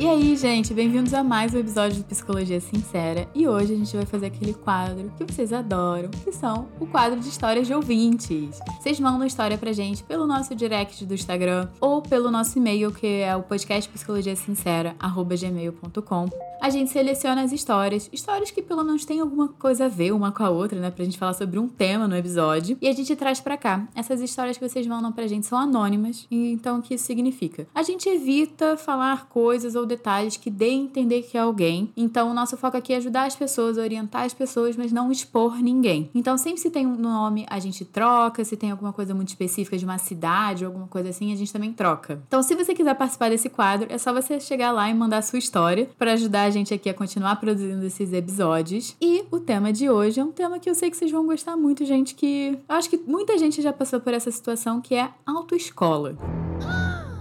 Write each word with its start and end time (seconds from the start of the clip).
E 0.00 0.08
aí, 0.08 0.34
gente, 0.34 0.72
bem-vindos 0.72 1.12
a 1.12 1.22
mais 1.22 1.52
um 1.52 1.58
episódio 1.58 1.98
do 1.98 2.04
Psicologia 2.04 2.58
Sincera. 2.58 3.28
E 3.34 3.46
hoje 3.46 3.74
a 3.74 3.76
gente 3.76 3.94
vai 3.94 4.06
fazer 4.06 4.28
aquele 4.28 4.54
quadro 4.54 5.12
que 5.18 5.30
vocês 5.30 5.52
adoram, 5.52 6.08
que 6.24 6.32
são 6.32 6.68
o 6.80 6.86
quadro 6.86 7.20
de 7.20 7.28
histórias 7.28 7.66
de 7.66 7.74
ouvintes. 7.74 8.58
Vocês 8.80 8.98
mandam 8.98 9.26
história 9.26 9.58
pra 9.58 9.74
gente 9.74 10.02
pelo 10.02 10.26
nosso 10.26 10.54
direct 10.54 11.04
do 11.04 11.12
Instagram 11.12 11.68
ou 11.82 12.00
pelo 12.00 12.30
nosso 12.30 12.56
e-mail, 12.56 12.90
que 12.90 13.06
é 13.06 13.36
o 13.36 13.42
podcast 13.42 13.90
psicologiasincera@gmail.com. 13.90 16.30
A 16.62 16.70
gente 16.70 16.90
seleciona 16.90 17.42
as 17.42 17.52
histórias, 17.52 18.08
histórias 18.12 18.50
que 18.50 18.62
pelo 18.62 18.84
menos 18.84 19.06
têm 19.06 19.20
alguma 19.20 19.48
coisa 19.48 19.86
a 19.86 19.88
ver 19.88 20.12
uma 20.12 20.30
com 20.30 20.44
a 20.44 20.50
outra, 20.50 20.78
né, 20.78 20.90
pra 20.90 21.02
gente 21.04 21.16
falar 21.18 21.32
sobre 21.32 21.58
um 21.58 21.66
tema 21.66 22.06
no 22.06 22.14
episódio, 22.14 22.76
e 22.82 22.88
a 22.88 22.92
gente 22.92 23.16
traz 23.16 23.40
pra 23.40 23.56
cá. 23.56 23.88
Essas 23.94 24.20
histórias 24.20 24.58
que 24.58 24.68
vocês 24.68 24.86
mandam 24.86 25.10
pra 25.10 25.26
gente 25.26 25.46
são 25.46 25.58
anônimas, 25.58 26.26
então 26.30 26.78
o 26.78 26.82
que 26.82 26.92
isso 26.94 27.04
significa? 27.04 27.66
A 27.74 27.82
gente 27.82 28.10
evita 28.10 28.76
falar 28.76 29.26
coisas 29.30 29.74
ou 29.74 29.86
detalhes 29.90 30.36
que 30.36 30.50
deem 30.50 30.80
a 30.80 30.84
entender 30.84 31.22
que 31.22 31.36
é 31.36 31.40
alguém. 31.40 31.92
Então, 31.96 32.30
o 32.30 32.34
nosso 32.34 32.56
foco 32.56 32.76
aqui 32.76 32.92
é 32.92 32.96
ajudar 32.96 33.24
as 33.24 33.36
pessoas, 33.36 33.76
orientar 33.76 34.24
as 34.24 34.32
pessoas, 34.32 34.76
mas 34.76 34.92
não 34.92 35.12
expor 35.12 35.56
ninguém. 35.56 36.10
Então, 36.14 36.38
sempre 36.38 36.60
se 36.60 36.70
tem 36.70 36.86
um 36.86 36.96
nome, 36.96 37.46
a 37.50 37.58
gente 37.58 37.84
troca. 37.84 38.44
Se 38.44 38.56
tem 38.56 38.70
alguma 38.70 38.92
coisa 38.92 39.14
muito 39.14 39.28
específica 39.28 39.76
de 39.76 39.84
uma 39.84 39.98
cidade 39.98 40.64
ou 40.64 40.70
alguma 40.70 40.86
coisa 40.86 41.10
assim, 41.10 41.32
a 41.32 41.36
gente 41.36 41.52
também 41.52 41.72
troca. 41.72 42.22
Então, 42.26 42.42
se 42.42 42.54
você 42.54 42.74
quiser 42.74 42.94
participar 42.94 43.30
desse 43.30 43.48
quadro, 43.48 43.88
é 43.90 43.98
só 43.98 44.12
você 44.12 44.40
chegar 44.40 44.72
lá 44.72 44.88
e 44.88 44.94
mandar 44.94 45.18
a 45.18 45.22
sua 45.22 45.38
história 45.38 45.90
para 45.98 46.12
ajudar 46.12 46.44
a 46.44 46.50
gente 46.50 46.72
aqui 46.72 46.88
a 46.88 46.94
continuar 46.94 47.36
produzindo 47.36 47.84
esses 47.84 48.12
episódios. 48.12 48.96
E 49.00 49.24
o 49.30 49.40
tema 49.40 49.72
de 49.72 49.90
hoje 49.90 50.20
é 50.20 50.24
um 50.24 50.32
tema 50.32 50.58
que 50.58 50.70
eu 50.70 50.74
sei 50.74 50.90
que 50.90 50.96
vocês 50.96 51.10
vão 51.10 51.26
gostar 51.26 51.56
muito, 51.56 51.84
gente, 51.84 52.14
que 52.14 52.58
eu 52.68 52.76
acho 52.76 52.88
que 52.88 52.96
muita 52.96 53.36
gente 53.36 53.60
já 53.60 53.72
passou 53.72 54.00
por 54.00 54.14
essa 54.14 54.30
situação, 54.30 54.80
que 54.80 54.94
é 54.94 55.10
autoescola. 55.26 56.16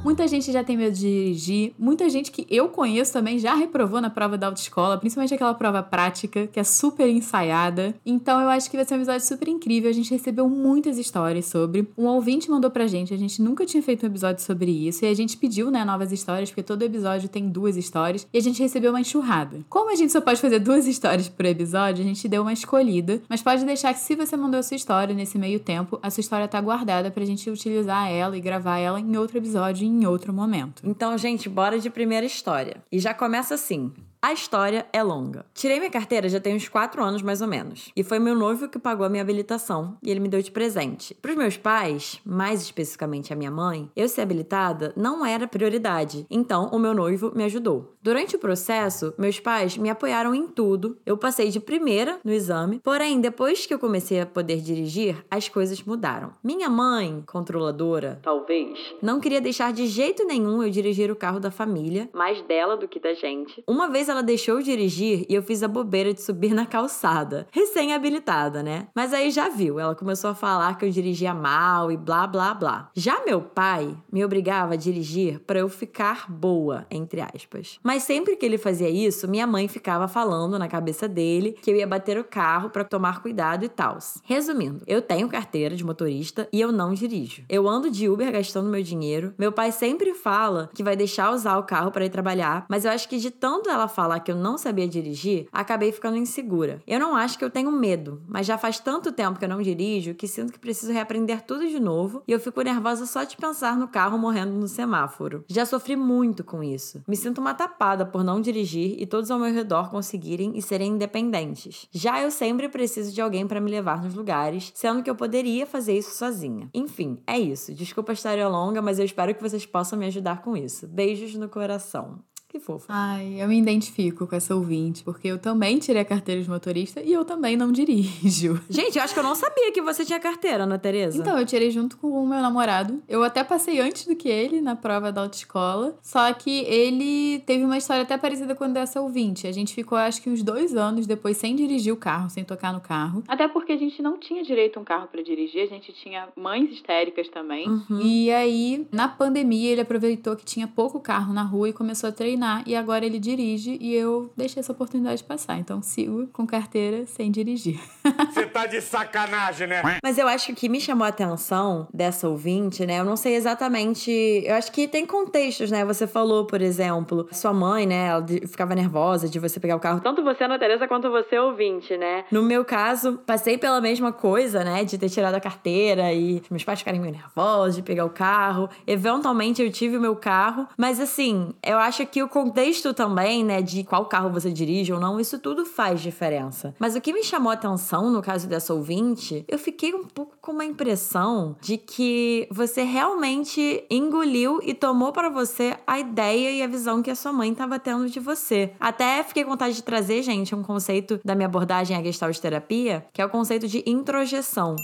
Muita 0.02 0.25
gente 0.30 0.50
já 0.50 0.64
tem 0.64 0.78
medo 0.78 0.95
de 0.95 1.02
dirigir, 1.02 1.73
muita 1.78 2.09
gente 2.09 2.31
que 2.31 2.47
eu 2.50 2.69
conheço 2.69 3.11
também 3.11 3.38
já 3.38 3.53
reprovou 3.53 4.00
na 4.00 4.09
prova 4.09 4.38
da 4.38 4.47
autoescola, 4.47 4.97
principalmente 4.97 5.33
aquela 5.33 5.53
prova 5.53 5.83
prática, 5.83 6.47
que 6.47 6.58
é 6.58 6.64
super 6.64 7.09
ensaiada. 7.09 7.94
Então 8.05 8.39
eu 8.39 8.47
acho 8.47 8.72
que 8.72 8.77
vai 8.77 8.86
ser 8.86 8.94
um 8.94 8.97
episódio 8.97 9.27
super 9.27 9.50
incrível. 9.50 9.89
A 9.89 9.94
gente 9.94 10.09
recebeu 10.09 10.50
muitas 10.50 10.97
histórias 10.97 11.47
sobre. 11.47 11.86
Um 11.97 12.05
ouvinte 12.05 12.50
mandou 12.50 12.72
pra 12.72 12.88
gente, 12.88 13.14
a 13.14 13.17
gente 13.17 13.42
nunca 13.42 13.66
tinha 13.66 13.83
feito 13.83 14.03
um 14.03 14.08
episódio 14.08 14.42
sobre 14.42 14.72
isso, 14.72 15.03
e 15.03 15.08
a 15.09 15.14
gente 15.14 15.36
pediu, 15.36 15.70
né, 15.70 15.83
novas 15.83 16.14
histórias, 16.14 16.50
porque 16.50 16.64
todo 16.64 16.81
episódio 16.81 17.27
tem 17.27 17.50
duas 17.50 17.75
histórias, 17.75 18.25
e 18.33 18.38
a 18.38 18.42
gente 18.42 18.61
recebeu 18.61 18.92
uma 18.94 19.02
enxurrada. 19.02 19.59
Como 19.67 19.92
a 19.92 19.95
gente 19.95 20.14
só 20.14 20.22
pode 20.22 20.39
fazer 20.39 20.59
duas 20.59 20.88
histórias 20.88 21.27
por 21.27 21.45
episódio, 21.45 22.02
a 22.02 22.08
gente 22.08 22.25
deu 22.30 22.42
uma 22.42 22.53
escolhida, 22.53 23.22
mas 23.27 23.42
pode 23.42 23.66
deixar 23.66 23.94
que 23.94 24.00
se 24.00 24.16
você 24.16 24.38
mandou 24.38 24.61
a 24.61 24.64
sua 24.64 24.75
história 24.75 25.14
nesse 25.14 25.38
meio 25.38 25.59
tempo, 25.59 26.00
a 26.02 26.09
sua 26.09 26.22
história 26.22 26.47
tá 26.47 26.61
guardada 26.61 27.11
pra 27.11 27.25
gente 27.25 27.50
utilizar 27.50 28.09
ela 28.09 28.38
e 28.38 28.39
gravar 28.39 28.77
ela 28.77 28.97
em 28.97 29.17
outro 29.17 29.38
episódio 29.38 29.88
em 29.89 30.05
outro 30.05 30.31
momento. 30.33 30.81
Então, 30.85 31.17
gente, 31.17 31.49
bora 31.49 31.79
de 31.79 31.89
primeira 31.89 32.25
história. 32.25 32.83
E 32.91 32.99
já 32.99 33.13
começa 33.13 33.55
assim. 33.55 33.91
A 34.21 34.33
história 34.33 34.85
é 34.91 35.01
longa. 35.01 35.45
Tirei 35.53 35.79
minha 35.79 35.89
carteira 35.89 36.27
já 36.27 36.41
tem 36.41 36.53
uns 36.53 36.67
4 36.67 37.01
anos 37.01 37.21
mais 37.21 37.41
ou 37.41 37.47
menos. 37.47 37.89
E 37.95 38.03
foi 38.03 38.19
meu 38.19 38.35
noivo 38.35 38.67
que 38.67 38.77
pagou 38.77 39.05
a 39.05 39.09
minha 39.09 39.21
habilitação 39.21 39.97
e 40.03 40.11
ele 40.11 40.19
me 40.19 40.27
deu 40.27 40.41
de 40.41 40.51
presente. 40.51 41.13
Para 41.13 41.31
os 41.31 41.37
meus 41.37 41.55
pais, 41.55 42.19
mais 42.25 42.61
especificamente 42.61 43.31
a 43.31 43.35
minha 43.35 43.49
mãe, 43.49 43.89
eu 43.95 44.09
ser 44.09 44.19
habilitada 44.19 44.91
não 44.97 45.25
era 45.25 45.47
prioridade. 45.47 46.27
Então, 46.29 46.69
o 46.73 46.77
meu 46.77 46.93
noivo 46.93 47.31
me 47.33 47.45
ajudou. 47.45 47.95
Durante 48.02 48.35
o 48.35 48.39
processo, 48.39 49.13
meus 49.17 49.39
pais 49.39 49.77
me 49.77 49.89
apoiaram 49.89 50.35
em 50.35 50.47
tudo. 50.47 50.97
Eu 51.05 51.17
passei 51.17 51.49
de 51.49 51.61
primeira 51.61 52.19
no 52.21 52.33
exame, 52.33 52.81
porém, 52.83 53.21
depois 53.21 53.65
que 53.65 53.73
eu 53.73 53.79
comecei 53.79 54.19
a 54.19 54.25
poder 54.25 54.58
dirigir, 54.58 55.23
as 55.31 55.47
coisas 55.47 55.81
mudaram. 55.81 56.33
Minha 56.43 56.69
mãe, 56.69 57.23
controladora, 57.25 58.19
talvez, 58.21 58.77
não 59.02 59.21
queria 59.21 59.39
deixar 59.39 59.71
de 59.71 59.87
jeito 59.87 60.25
nenhum 60.25 60.61
eu 60.61 60.69
dirigir 60.69 61.09
o 61.09 61.15
carro 61.15 61.39
da 61.39 61.52
família, 61.52 62.09
mais 62.13 62.41
dela 62.41 62.75
do 62.75 62.87
que 62.87 62.99
da 62.99 63.13
gente. 63.13 63.63
Uma 63.67 63.89
vez 63.89 64.08
ela 64.09 64.23
deixou 64.23 64.61
dirigir 64.61 65.25
e 65.30 65.36
eu 65.36 65.43
fiz 65.43 65.64
a 65.64 65.67
bobeira 65.67 66.14
de 66.14 66.21
subir 66.21 66.53
na 66.53 66.65
calçada. 66.65 67.47
Recém-habilitada, 67.52 68.64
né? 68.64 68.87
Mas 68.95 69.14
aí 69.14 69.31
já 69.31 69.49
viu, 69.49 69.80
ela 69.80 69.95
começou 69.95 70.30
a 70.30 70.36
falar 70.36 70.77
que 70.77 70.86
eu 70.86 70.89
dirigia 70.89 71.33
mal 71.33 71.92
e 71.92 71.97
blá 71.97 72.25
blá 72.25 72.53
blá. 72.53 72.89
Já 72.93 73.23
meu 73.25 73.42
pai 73.42 73.95
me 74.11 74.23
obrigava 74.23 74.73
a 74.73 74.77
dirigir 74.77 75.39
para 75.39 75.59
eu 75.59 75.70
ficar 75.70 76.30
boa, 76.31 76.86
entre 76.89 77.21
aspas. 77.21 77.80
Mas 77.83 78.03
sempre 78.03 78.36
que 78.36 78.45
ele 78.45 78.58
fazia 78.58 78.89
isso, 78.89 79.27
minha 79.27 79.47
mãe 79.47 79.67
ficava 79.67 80.08
falando 80.08 80.58
na 80.58 80.67
cabeça 80.67 81.08
dele 81.08 81.55
que 81.61 81.71
eu 81.71 81.76
ia 81.76 81.87
bater 81.87 82.17
o 82.17 82.23
carro 82.23 82.70
para 82.70 82.83
tomar 82.83 83.21
cuidado 83.21 83.65
e 83.65 83.70
tal. 83.70 83.97
Resumindo, 84.23 84.83
eu 84.87 85.02
tenho 85.02 85.27
carteira 85.27 85.76
de 85.76 85.83
motorista 85.83 86.47
e 86.53 86.61
eu 86.61 86.71
não 86.71 86.93
dirijo. 86.93 87.43
Eu 87.49 87.67
ando 87.67 87.89
de 87.89 88.08
Uber 88.08 88.31
gastando 88.31 88.70
meu 88.70 88.83
dinheiro. 88.83 89.33
Meu 89.37 89.52
pai 89.52 89.71
sempre 89.71 90.14
fala 90.14 90.70
que 90.73 90.83
vai 90.83 90.95
deixar 90.95 91.31
usar 91.31 91.58
o 91.58 91.64
carro 91.64 91.91
para 91.91 92.05
ir 92.05 92.09
trabalhar, 92.09 92.65
mas 92.70 92.86
eu 92.86 92.91
acho 92.91 93.09
que 93.09 93.17
de 93.17 93.31
tanto 93.31 93.70
ela 93.70 93.87
falar 93.99 94.21
que 94.21 94.32
eu 94.32 94.36
não 94.36 94.58
sabia 94.58 94.87
dirigir, 94.87 95.49
acabei 95.52 95.92
ficando 95.92 96.15
insegura. 96.15 96.82
Eu 96.87 97.02
não 97.02 97.17
acho 97.17 97.37
que 97.37 97.43
eu 97.43 97.49
tenho 97.49 97.70
medo, 97.70 98.21
mas 98.30 98.48
já 98.48 98.58
faz 98.58 98.80
tanto 98.80 99.11
tempo 99.11 99.37
que 99.37 99.43
eu 99.43 99.49
não 99.49 99.61
dirijo 99.61 100.15
que 100.15 100.26
sinto 100.26 100.54
que 100.54 100.60
preciso 100.60 100.93
reaprender 100.93 101.42
tudo 101.42 101.67
de 101.67 101.82
novo 101.82 102.23
e 102.26 102.32
eu 102.32 102.39
fico 102.39 102.61
nervosa 102.61 103.05
só 103.05 103.26
de 103.26 103.36
pensar 103.36 103.76
no 103.76 103.89
carro 103.89 104.17
morrendo 104.17 104.54
no 104.54 104.70
semáforo. 104.70 105.43
Já 105.49 105.65
sofri 105.65 105.98
muito 105.98 106.45
com 106.45 106.64
isso. 106.64 107.04
Me 107.05 107.17
sinto 107.17 107.42
uma 107.42 107.54
tapada 107.54 108.05
por 108.05 108.23
não 108.23 108.39
dirigir 108.39 108.95
e 108.98 109.05
todos 109.05 109.30
ao 109.30 109.38
meu 109.38 109.54
redor 109.54 109.89
conseguirem 109.89 110.54
e 110.55 110.61
serem 110.61 110.93
independentes. 110.93 111.86
Já 111.92 112.21
eu 112.21 112.32
sempre 112.32 112.70
preciso 112.70 113.11
de 113.11 113.20
alguém 113.20 113.45
para 113.45 113.59
me 113.59 113.70
levar 113.70 114.02
nos 114.02 114.14
lugares, 114.14 114.71
sendo 114.76 115.04
que 115.04 115.09
eu 115.09 115.15
poderia 115.15 115.65
fazer 115.65 115.98
isso 115.98 116.15
sozinha. 116.15 116.70
Enfim, 116.73 117.20
é 117.27 117.38
isso. 117.38 117.73
Desculpa 117.73 118.14
a 118.14 118.14
história 118.14 118.48
longa, 118.48 118.82
mas 118.82 118.98
eu 118.98 119.04
espero 119.04 119.36
que 119.36 119.43
vocês 119.43 119.65
possam 119.65 119.99
me 119.99 120.05
ajudar 120.05 120.42
com 120.42 120.55
isso. 120.55 120.88
Beijos 120.88 121.36
no 121.36 121.49
coração. 121.49 122.20
Que 122.49 122.60
fofa. 122.60 122.87
Ai, 122.89 123.36
eu 123.39 123.48
me 123.48 123.60
identifico 123.60 124.26
com 124.26 124.36
essa 124.36 124.55
ouvinte, 124.55 125.04
porque 125.04 125.27
eu 125.27 125.37
também 125.37 125.77
tirei 125.77 126.02
a 126.02 126.05
carteira 126.05 126.42
de 126.42 126.49
motorista 126.49 126.99
e 126.99 127.14
eu 127.14 127.23
também 127.23 127.55
não 127.55 127.70
dirijo. 127.71 128.60
Gente, 128.68 128.98
eu 128.98 129.04
acho 129.04 129.13
que 129.13 129.19
eu 129.19 129.24
não 129.24 129.36
sabia 129.36 129.71
que 129.71 129.80
você 129.83 130.04
tinha 130.04 130.19
carteira, 130.19 130.63
Ana 130.63 130.80
Tereza. 130.80 131.15
Então, 131.19 131.38
eu 131.38 131.45
tirei 131.45 131.69
junto 131.69 131.95
com 131.98 132.07
o 132.07 132.27
meu 132.27 132.42
namorado. 132.42 133.04
Eu 133.07 133.24
até 133.24 133.44
passei 133.44 133.80
antes 133.80 134.07
do 134.07 134.15
que 134.15 134.27
ele 134.27 134.62
na 134.62 134.75
prova 134.75 135.12
da 135.12 135.21
autoescola. 135.21 135.95
Só 136.01 136.33
que 136.33 136.62
ele 136.62 137.38
teve 137.45 137.63
uma 137.63 137.77
história 137.77 138.01
até 138.01 138.18
parecida 138.18 138.56
com 138.56 138.63
a 138.63 138.68
dessa 138.68 139.00
ouvinte. 139.00 139.45
A 139.45 139.51
gente 139.51 139.75
ficou, 139.75 139.95
acho 139.95 140.19
que 140.19 140.30
uns 140.31 140.42
dois 140.42 140.75
anos 140.75 141.06
depois 141.06 141.38
sem 141.38 141.56
dirigir 141.56 141.94
o 141.94 141.98
carro, 141.98 142.31
sem 142.31 142.44
tocar 142.44 142.74
no 142.74 142.81
carro. 142.81 143.24
Até 143.27 143.48
porque 143.48 143.74
a 143.74 143.77
gente 143.77 144.01
não 144.01 144.18
tinha 144.18 144.42
direito 144.42 144.77
a 144.77 144.81
um 144.81 144.86
carro 144.86 145.07
para 145.07 145.21
dirigir, 145.21 145.62
a 145.62 145.68
gente 145.68 145.94
tinha 145.94 146.27
mães 146.36 146.71
histéricas 146.71 147.30
também. 147.30 147.69
Uhum. 147.69 148.01
E 148.01 148.31
aí, 148.31 148.88
na 148.92 149.07
pandemia, 149.07 149.71
ele 149.71 149.81
aproveitou 149.81 150.36
que 150.36 150.44
tinha 150.44 150.68
pouco 150.68 151.00
carro 151.00 151.31
na 151.31 151.44
rua 151.44 151.69
e 151.69 151.74
começou 151.74 152.09
a 152.09 152.12
treinar. 152.12 152.38
E 152.66 152.75
agora 152.75 153.06
ele 153.06 153.19
dirige 153.19 153.77
e 153.81 153.94
eu 153.94 154.31
deixei 154.36 154.60
essa 154.60 154.72
oportunidade 154.72 155.24
passar. 155.24 155.57
Então, 155.57 155.81
sigo 155.81 156.27
com 156.33 156.45
carteira 156.45 157.06
sem 157.06 157.31
dirigir. 157.31 157.80
Você 158.33 158.45
tá 158.45 158.66
de 158.66 158.81
sacanagem, 158.81 159.68
né? 159.68 159.81
Mas 160.04 160.18
eu 160.18 160.27
acho 160.27 160.48
que 160.48 160.54
o 160.54 160.56
que 160.56 160.69
me 160.69 160.80
chamou 160.81 161.06
a 161.06 161.10
atenção 161.10 161.88
dessa 161.94 162.27
ouvinte, 162.30 162.86
né? 162.86 163.00
Eu 163.00 163.06
não 163.06 163.16
sei 163.16 163.36
exatamente. 163.36 164.12
Eu 164.45 164.56
acho 164.56 164.72
que 164.72 164.88
tem 164.88 165.06
contextos, 165.06 165.72
né? 165.72 165.83
Você 165.86 166.06
falou, 166.07 166.45
por 166.45 166.62
exemplo, 166.62 167.27
sua 167.31 167.54
mãe, 167.54 167.86
né? 167.86 168.07
Ela 168.07 168.22
de- 168.22 168.48
ficava 168.48 168.75
nervosa 168.75 169.27
de 169.27 169.39
você 169.39 169.60
pegar 169.60 169.75
o 169.75 169.80
carro. 169.80 170.00
Tanto 170.01 170.24
você, 170.24 170.44
Ana 170.44 170.57
Teresa, 170.60 170.88
quanto 170.88 171.10
você, 171.10 171.38
ouvinte, 171.38 171.98
né? 171.98 172.25
No 172.31 172.42
meu 172.44 172.63
caso, 172.66 173.19
passei 173.25 173.57
pela 173.57 173.81
mesma 173.81 174.12
coisa, 174.12 174.63
né? 174.63 174.83
De 174.83 174.97
ter 174.97 175.09
tirado 175.09 175.35
a 175.35 175.39
carteira 175.39 176.13
e 176.13 176.42
meus 176.50 176.63
pais 176.63 176.80
ficarem 176.80 177.00
meio 177.00 177.13
nervosos 177.13 177.75
de 177.75 177.81
pegar 177.81 178.06
o 178.06 178.09
carro. 178.09 178.69
Eventualmente 178.88 179.62
eu 179.62 179.71
tive 179.71 179.97
o 179.97 180.01
meu 180.01 180.15
carro. 180.15 180.68
Mas 180.77 181.00
assim, 181.00 181.53
eu 181.65 181.77
acho 181.77 182.06
que 182.06 182.21
o 182.24 182.28
contexto 182.29 182.93
também, 182.93 183.43
né? 183.43 183.61
De 183.61 183.83
qual 183.83 184.05
carro 184.05 184.29
você 184.29 184.51
dirige 184.51 184.93
ou 184.93 184.99
não, 184.99 185.19
isso 185.19 185.39
tudo 185.39 185.65
faz 185.65 186.01
diferença. 186.01 186.73
Mas 186.79 186.95
o 186.95 187.01
que 187.01 187.11
me 187.11 187.23
chamou 187.23 187.51
a 187.51 187.55
atenção 187.55 188.09
no 188.09 188.21
caso 188.21 188.47
dessa 188.47 188.73
ouvinte, 188.73 189.43
eu 189.47 189.59
fiquei 189.59 189.93
um 189.93 190.05
pouco 190.05 190.37
com 190.41 190.51
uma 190.51 190.65
impressão 190.65 191.55
de 191.61 191.77
que 191.77 192.47
você 192.51 192.83
realmente 192.83 193.83
engoliu 193.89 194.59
e 194.63 194.73
tomou 194.73 195.11
para 195.11 195.29
você 195.29 195.75
a 195.85 195.99
ideia 195.99 196.51
e 196.51 196.63
a 196.63 196.67
visão 196.67 197.01
que 197.01 197.11
a 197.11 197.15
sua 197.15 197.33
mãe 197.33 197.51
estava 197.51 197.79
tendo 197.79 198.09
de 198.09 198.19
você. 198.19 198.71
Até 198.79 199.23
fiquei 199.23 199.43
com 199.43 199.51
vontade 199.51 199.75
de 199.75 199.83
trazer, 199.83 200.21
gente, 200.21 200.55
um 200.55 200.63
conceito 200.63 201.19
da 201.23 201.35
minha 201.35 201.47
abordagem 201.47 201.97
à 201.97 202.03
Gestalt 202.03 202.37
terapia, 202.39 203.05
que 203.13 203.21
é 203.21 203.25
o 203.25 203.29
conceito 203.29 203.67
de 203.67 203.83
introjeção. 203.85 204.75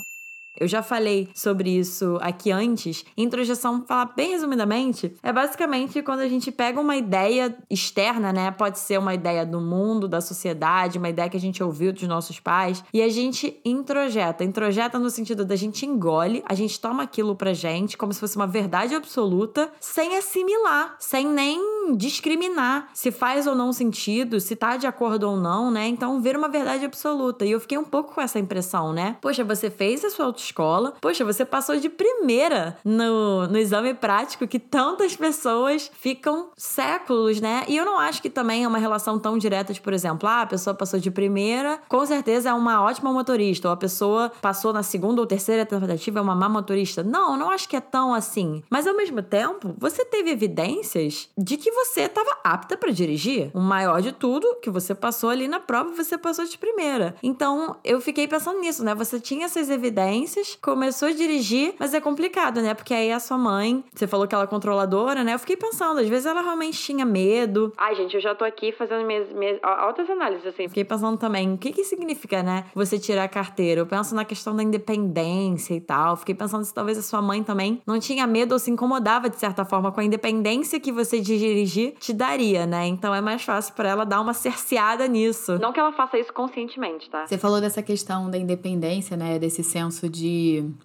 Eu 0.58 0.68
já 0.68 0.82
falei 0.82 1.30
sobre 1.34 1.70
isso 1.70 2.18
aqui 2.22 2.52
antes. 2.52 3.06
Introjeção, 3.18 3.84
falar 3.86 4.14
bem 4.16 4.32
resumidamente, 4.32 5.16
é 5.22 5.32
basicamente 5.32 6.02
quando 6.02 6.22
a 6.22 6.28
gente 6.28 6.52
pega 6.52 6.80
uma 6.80 6.96
ideia 6.96 7.56
externa, 7.70 8.32
né? 8.32 8.52
Pode 8.52 8.80
ser 8.80 8.98
uma 8.98 9.14
ideia 9.14 9.46
do 9.46 9.60
mundo, 9.60 10.08
da 10.08 10.22
sociedade, 10.22 10.98
uma 10.98 11.10
ideia 11.10 11.30
que 11.30 11.38
a 11.38 11.40
gente 11.40 11.64
ouviu 11.64 11.92
dos 11.92 12.04
nossos 12.04 12.40
pais, 12.40 12.84
e 12.94 13.02
a 13.02 13.10
gente 13.10 13.60
introjeta. 13.66 14.44
Introjeta 14.44 14.98
no 14.98 15.10
sentido 15.10 15.44
da 15.46 15.56
gente 15.56 15.86
engole, 15.86 16.44
a 16.48 16.54
gente 16.54 16.80
toma 16.80 17.04
aquilo 17.04 17.36
pra 17.36 17.54
gente 17.54 17.98
como 17.98 18.14
se 18.14 18.20
fosse 18.20 18.36
uma 18.36 18.48
verdade 18.48 18.96
absoluta, 18.96 19.72
sem 19.80 20.18
assimilar, 20.18 20.96
sem 21.00 21.28
nem 21.28 21.96
discriminar 21.96 22.90
se 22.94 23.12
faz 23.12 23.48
ou 23.48 23.56
não 23.56 23.72
sentido, 23.72 24.40
se 24.40 24.56
tá 24.56 24.78
de 24.78 24.88
acordo 24.88 25.30
ou 25.30 25.38
não, 25.38 25.70
né? 25.70 25.88
Então 25.88 26.22
vira 26.22 26.38
uma 26.38 26.50
verdade 26.50 26.86
absoluta. 26.86 27.46
E 27.46 27.52
eu 27.52 27.60
fiquei 27.60 27.78
um 27.78 27.84
pouco 27.84 28.14
com 28.14 28.22
essa 28.22 28.40
impressão, 28.40 28.94
né? 28.94 29.18
Poxa, 29.22 29.44
você 29.44 29.70
fez 29.70 30.04
a 30.04 30.10
sua 30.10 30.28
autoescola, 30.46 30.94
poxa, 31.02 31.26
você 31.26 31.46
passou 31.46 31.78
de 31.78 31.90
primeira 31.90 32.78
no, 32.84 33.48
no 33.48 33.58
exame 33.58 33.94
prático 33.94 34.48
que 34.48 34.60
tantas 34.60 35.16
pessoas 35.16 35.92
ficam 36.00 36.50
séculos, 36.56 37.42
né? 37.42 37.64
E 37.68 37.78
eu 37.78 37.86
não 37.86 37.98
acho 37.98 38.22
que 38.22 38.30
também 38.30 38.64
é 38.64 38.68
uma 38.68 38.78
relação 38.78 39.18
tão 39.18 39.38
direta 39.38 39.74
de, 39.74 39.82
por 39.82 39.94
exemplo, 39.94 40.28
ah, 40.28 40.42
a 40.42 40.46
pessoa 40.46 40.74
passou 40.74 41.00
de 41.00 41.10
primeira, 41.10 41.80
com 41.88 42.06
certeza 42.06 42.50
é 42.50 42.54
uma 42.54 42.82
ótima 42.84 43.12
motorista, 43.12 43.68
ou 43.68 43.74
a 43.74 43.78
pessoa 43.78 44.32
passou 44.42 44.74
na 44.74 44.84
segunda 44.84 45.22
ou 45.22 45.28
terceira 45.28 45.66
tentativa, 45.66 46.20
é 46.20 46.22
uma 46.22 46.36
má 46.36 46.50
motorista. 46.50 47.04
Não, 47.04 47.34
eu 47.34 47.38
não 47.38 47.50
acho 47.50 47.68
que 47.68 47.76
é 47.76 47.82
tão 47.82 48.14
assim. 48.14 48.64
Mas 48.70 48.88
ao 48.88 48.96
mesmo 48.96 49.22
tempo, 49.22 49.76
você 49.78 50.04
teve 50.06 50.30
evidências 50.30 51.30
de 51.38 51.58
que 51.58 51.72
você 51.72 52.02
estava 52.02 52.38
apta 52.44 52.78
para 52.78 52.92
dirigir. 52.92 53.50
O 53.54 53.60
maior 53.60 54.02
de 54.02 54.12
tudo, 54.12 54.60
que 54.62 54.70
você 54.70 54.94
passou 54.94 55.30
ali 55.30 55.48
na 55.48 55.60
prova, 55.60 55.92
você 55.96 56.18
passou 56.18 56.46
de 56.46 56.58
primeira. 56.58 57.16
Então, 57.24 57.78
eu 57.84 58.00
fiquei 58.02 58.28
pensando 58.28 58.60
nisso, 58.60 58.84
né? 58.84 58.94
Você 58.96 59.20
tinha 59.20 59.46
essas 59.46 59.70
evidências, 59.70 60.35
começou 60.62 61.08
a 61.08 61.12
dirigir, 61.12 61.76
mas 61.80 61.94
é 61.94 62.02
complicado, 62.02 62.62
né? 62.62 62.74
Porque 62.74 62.94
aí 62.94 63.12
a 63.12 63.20
sua 63.20 63.38
mãe, 63.38 63.84
você 63.94 64.08
falou 64.08 64.28
que 64.28 64.36
ela 64.36 64.44
é 64.44 64.48
controladora, 64.48 65.24
né? 65.24 65.34
Eu 65.34 65.40
fiquei 65.40 65.58
pensando, 65.58 66.00
às 66.00 66.08
vezes 66.08 66.26
ela 66.26 66.42
realmente 66.42 66.78
tinha 66.80 67.06
medo. 67.06 67.74
Ai, 67.78 67.96
gente, 67.96 68.16
eu 68.16 68.22
já 68.22 68.34
tô 68.36 68.44
aqui 68.44 68.72
fazendo 68.72 69.06
minhas, 69.06 69.32
minhas 69.32 69.60
altas 69.64 70.10
análises, 70.10 70.46
assim. 70.46 70.68
Fiquei 70.68 70.84
pensando 70.84 71.18
também, 71.18 71.54
o 71.54 71.58
que 71.58 71.72
que 71.72 71.84
significa, 71.84 72.44
né? 72.44 72.66
Você 72.74 72.98
tirar 73.00 73.24
a 73.24 73.28
carteira. 73.28 73.82
Eu 73.82 73.86
penso 73.86 74.16
na 74.16 74.26
questão 74.26 74.56
da 74.56 74.64
independência 74.64 75.74
e 75.74 75.82
tal. 75.82 76.16
Fiquei 76.16 76.36
pensando 76.36 76.64
se 76.64 76.74
talvez 76.74 76.98
a 76.98 77.02
sua 77.02 77.22
mãe 77.22 77.44
também 77.44 77.82
não 77.86 78.00
tinha 78.00 78.26
medo 78.28 78.54
ou 78.54 78.60
se 78.60 78.72
incomodava, 78.72 79.30
de 79.30 79.38
certa 79.38 79.66
forma, 79.66 79.92
com 79.92 80.00
a 80.00 80.04
independência 80.04 80.80
que 80.80 80.92
você 80.92 81.20
de 81.20 81.38
dirigir 81.38 81.94
te 82.00 82.14
daria, 82.14 82.66
né? 82.66 82.86
Então 82.88 83.14
é 83.14 83.22
mais 83.22 83.44
fácil 83.44 83.74
para 83.74 83.90
ela 83.90 84.06
dar 84.06 84.22
uma 84.22 84.34
cerceada 84.34 85.08
nisso. 85.08 85.58
Não 85.60 85.72
que 85.72 85.80
ela 85.80 85.92
faça 85.92 86.18
isso 86.18 86.34
conscientemente, 86.34 87.10
tá? 87.10 87.26
Você 87.26 87.38
falou 87.38 87.62
dessa 87.62 87.82
questão 87.82 88.30
da 88.30 88.38
independência, 88.38 89.16
né? 89.16 89.40
Desse 89.40 89.64
senso 89.64 90.10
de 90.10 90.25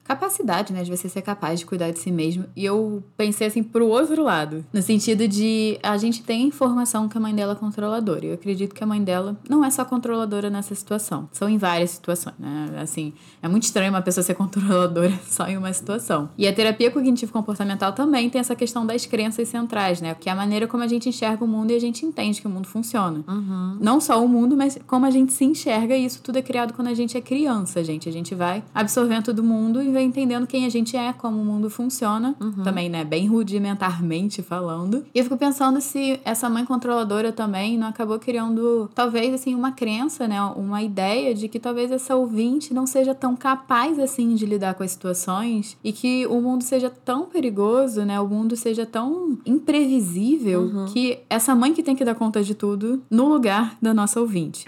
capacidade, 0.04 0.72
né? 0.72 0.82
De 0.82 0.90
você 0.90 1.08
ser 1.08 1.22
capaz 1.22 1.60
de 1.60 1.66
cuidar 1.66 1.90
de 1.90 1.98
si 1.98 2.10
mesmo. 2.10 2.44
E 2.56 2.64
eu 2.64 3.02
pensei 3.16 3.46
assim 3.46 3.62
pro 3.62 3.86
outro 3.86 4.22
lado. 4.22 4.64
No 4.72 4.82
sentido 4.82 5.26
de 5.26 5.78
a 5.82 5.96
gente 5.96 6.22
tem 6.22 6.46
informação 6.46 7.08
que 7.08 7.16
a 7.16 7.20
mãe 7.20 7.34
dela 7.34 7.52
é 7.52 7.56
controladora. 7.56 8.24
E 8.24 8.28
eu 8.28 8.34
acredito 8.34 8.74
que 8.74 8.82
a 8.82 8.86
mãe 8.86 9.02
dela 9.02 9.36
não 9.48 9.64
é 9.64 9.70
só 9.70 9.84
controladora 9.84 10.50
nessa 10.50 10.74
situação. 10.74 11.28
São 11.32 11.48
em 11.48 11.58
várias 11.58 11.90
situações, 11.90 12.34
né? 12.38 12.78
Assim, 12.80 13.12
é 13.42 13.48
muito 13.48 13.64
estranho 13.64 13.90
uma 13.90 14.02
pessoa 14.02 14.22
ser 14.22 14.34
controladora 14.34 15.18
só 15.26 15.46
em 15.46 15.56
uma 15.56 15.72
situação. 15.72 16.30
E 16.36 16.46
a 16.46 16.52
terapia 16.52 16.90
cognitivo 16.90 17.32
comportamental 17.32 17.92
também 17.92 18.28
tem 18.28 18.40
essa 18.40 18.54
questão 18.54 18.86
das 18.86 19.06
crenças 19.06 19.48
centrais, 19.48 20.00
né? 20.00 20.14
Que 20.14 20.28
é 20.28 20.32
a 20.32 20.36
maneira 20.36 20.66
como 20.66 20.82
a 20.82 20.86
gente 20.86 21.08
enxerga 21.08 21.44
o 21.44 21.48
mundo 21.48 21.70
e 21.70 21.76
a 21.76 21.80
gente 21.80 22.04
entende 22.04 22.40
que 22.40 22.46
o 22.46 22.50
mundo 22.50 22.66
funciona. 22.66 23.24
Uhum. 23.26 23.78
Não 23.80 24.00
só 24.00 24.22
o 24.22 24.28
mundo, 24.28 24.56
mas 24.56 24.78
como 24.86 25.06
a 25.06 25.10
gente 25.10 25.32
se 25.32 25.44
enxerga, 25.44 25.96
e 25.96 26.04
isso 26.04 26.20
tudo 26.22 26.38
é 26.38 26.42
criado 26.42 26.72
quando 26.74 26.88
a 26.88 26.94
gente 26.94 27.16
é 27.16 27.20
criança, 27.20 27.82
gente. 27.82 28.08
A 28.08 28.12
gente 28.12 28.34
vai 28.34 28.62
absorvendo 28.74 29.29
todo 29.30 29.42
mundo 29.44 29.82
e 29.82 29.90
vai 29.92 30.02
entendendo 30.02 30.46
quem 30.46 30.66
a 30.66 30.68
gente 30.68 30.96
é, 30.96 31.12
como 31.12 31.40
o 31.40 31.44
mundo 31.44 31.70
funciona. 31.70 32.34
Uhum. 32.40 32.64
Também, 32.64 32.88
né? 32.88 33.04
Bem 33.04 33.26
rudimentarmente 33.26 34.42
falando. 34.42 35.04
E 35.14 35.18
eu 35.18 35.24
fico 35.24 35.36
pensando 35.36 35.80
se 35.80 36.18
essa 36.24 36.50
mãe 36.50 36.64
controladora 36.64 37.30
também 37.32 37.78
não 37.78 37.86
acabou 37.88 38.18
criando, 38.18 38.90
talvez, 38.94 39.32
assim, 39.34 39.54
uma 39.54 39.70
crença, 39.72 40.26
né? 40.26 40.42
Uma 40.56 40.82
ideia 40.82 41.34
de 41.34 41.46
que 41.48 41.60
talvez 41.60 41.92
essa 41.92 42.16
ouvinte 42.16 42.74
não 42.74 42.86
seja 42.86 43.14
tão 43.14 43.36
capaz, 43.36 43.98
assim, 43.98 44.34
de 44.34 44.44
lidar 44.46 44.74
com 44.74 44.82
as 44.82 44.90
situações 44.90 45.76
e 45.84 45.92
que 45.92 46.26
o 46.26 46.40
mundo 46.40 46.62
seja 46.64 46.90
tão 46.90 47.26
perigoso, 47.26 48.04
né? 48.04 48.20
O 48.20 48.26
mundo 48.26 48.56
seja 48.56 48.84
tão 48.84 49.38
imprevisível 49.46 50.62
Uhum. 50.62 50.86
que 50.86 51.18
essa 51.28 51.54
mãe 51.54 51.72
que 51.72 51.82
tem 51.82 51.94
que 51.96 52.04
dar 52.04 52.14
conta 52.14 52.42
de 52.42 52.54
tudo 52.54 53.02
no 53.10 53.28
lugar 53.28 53.76
da 53.80 53.94
nossa 53.94 54.20
ouvinte. 54.20 54.64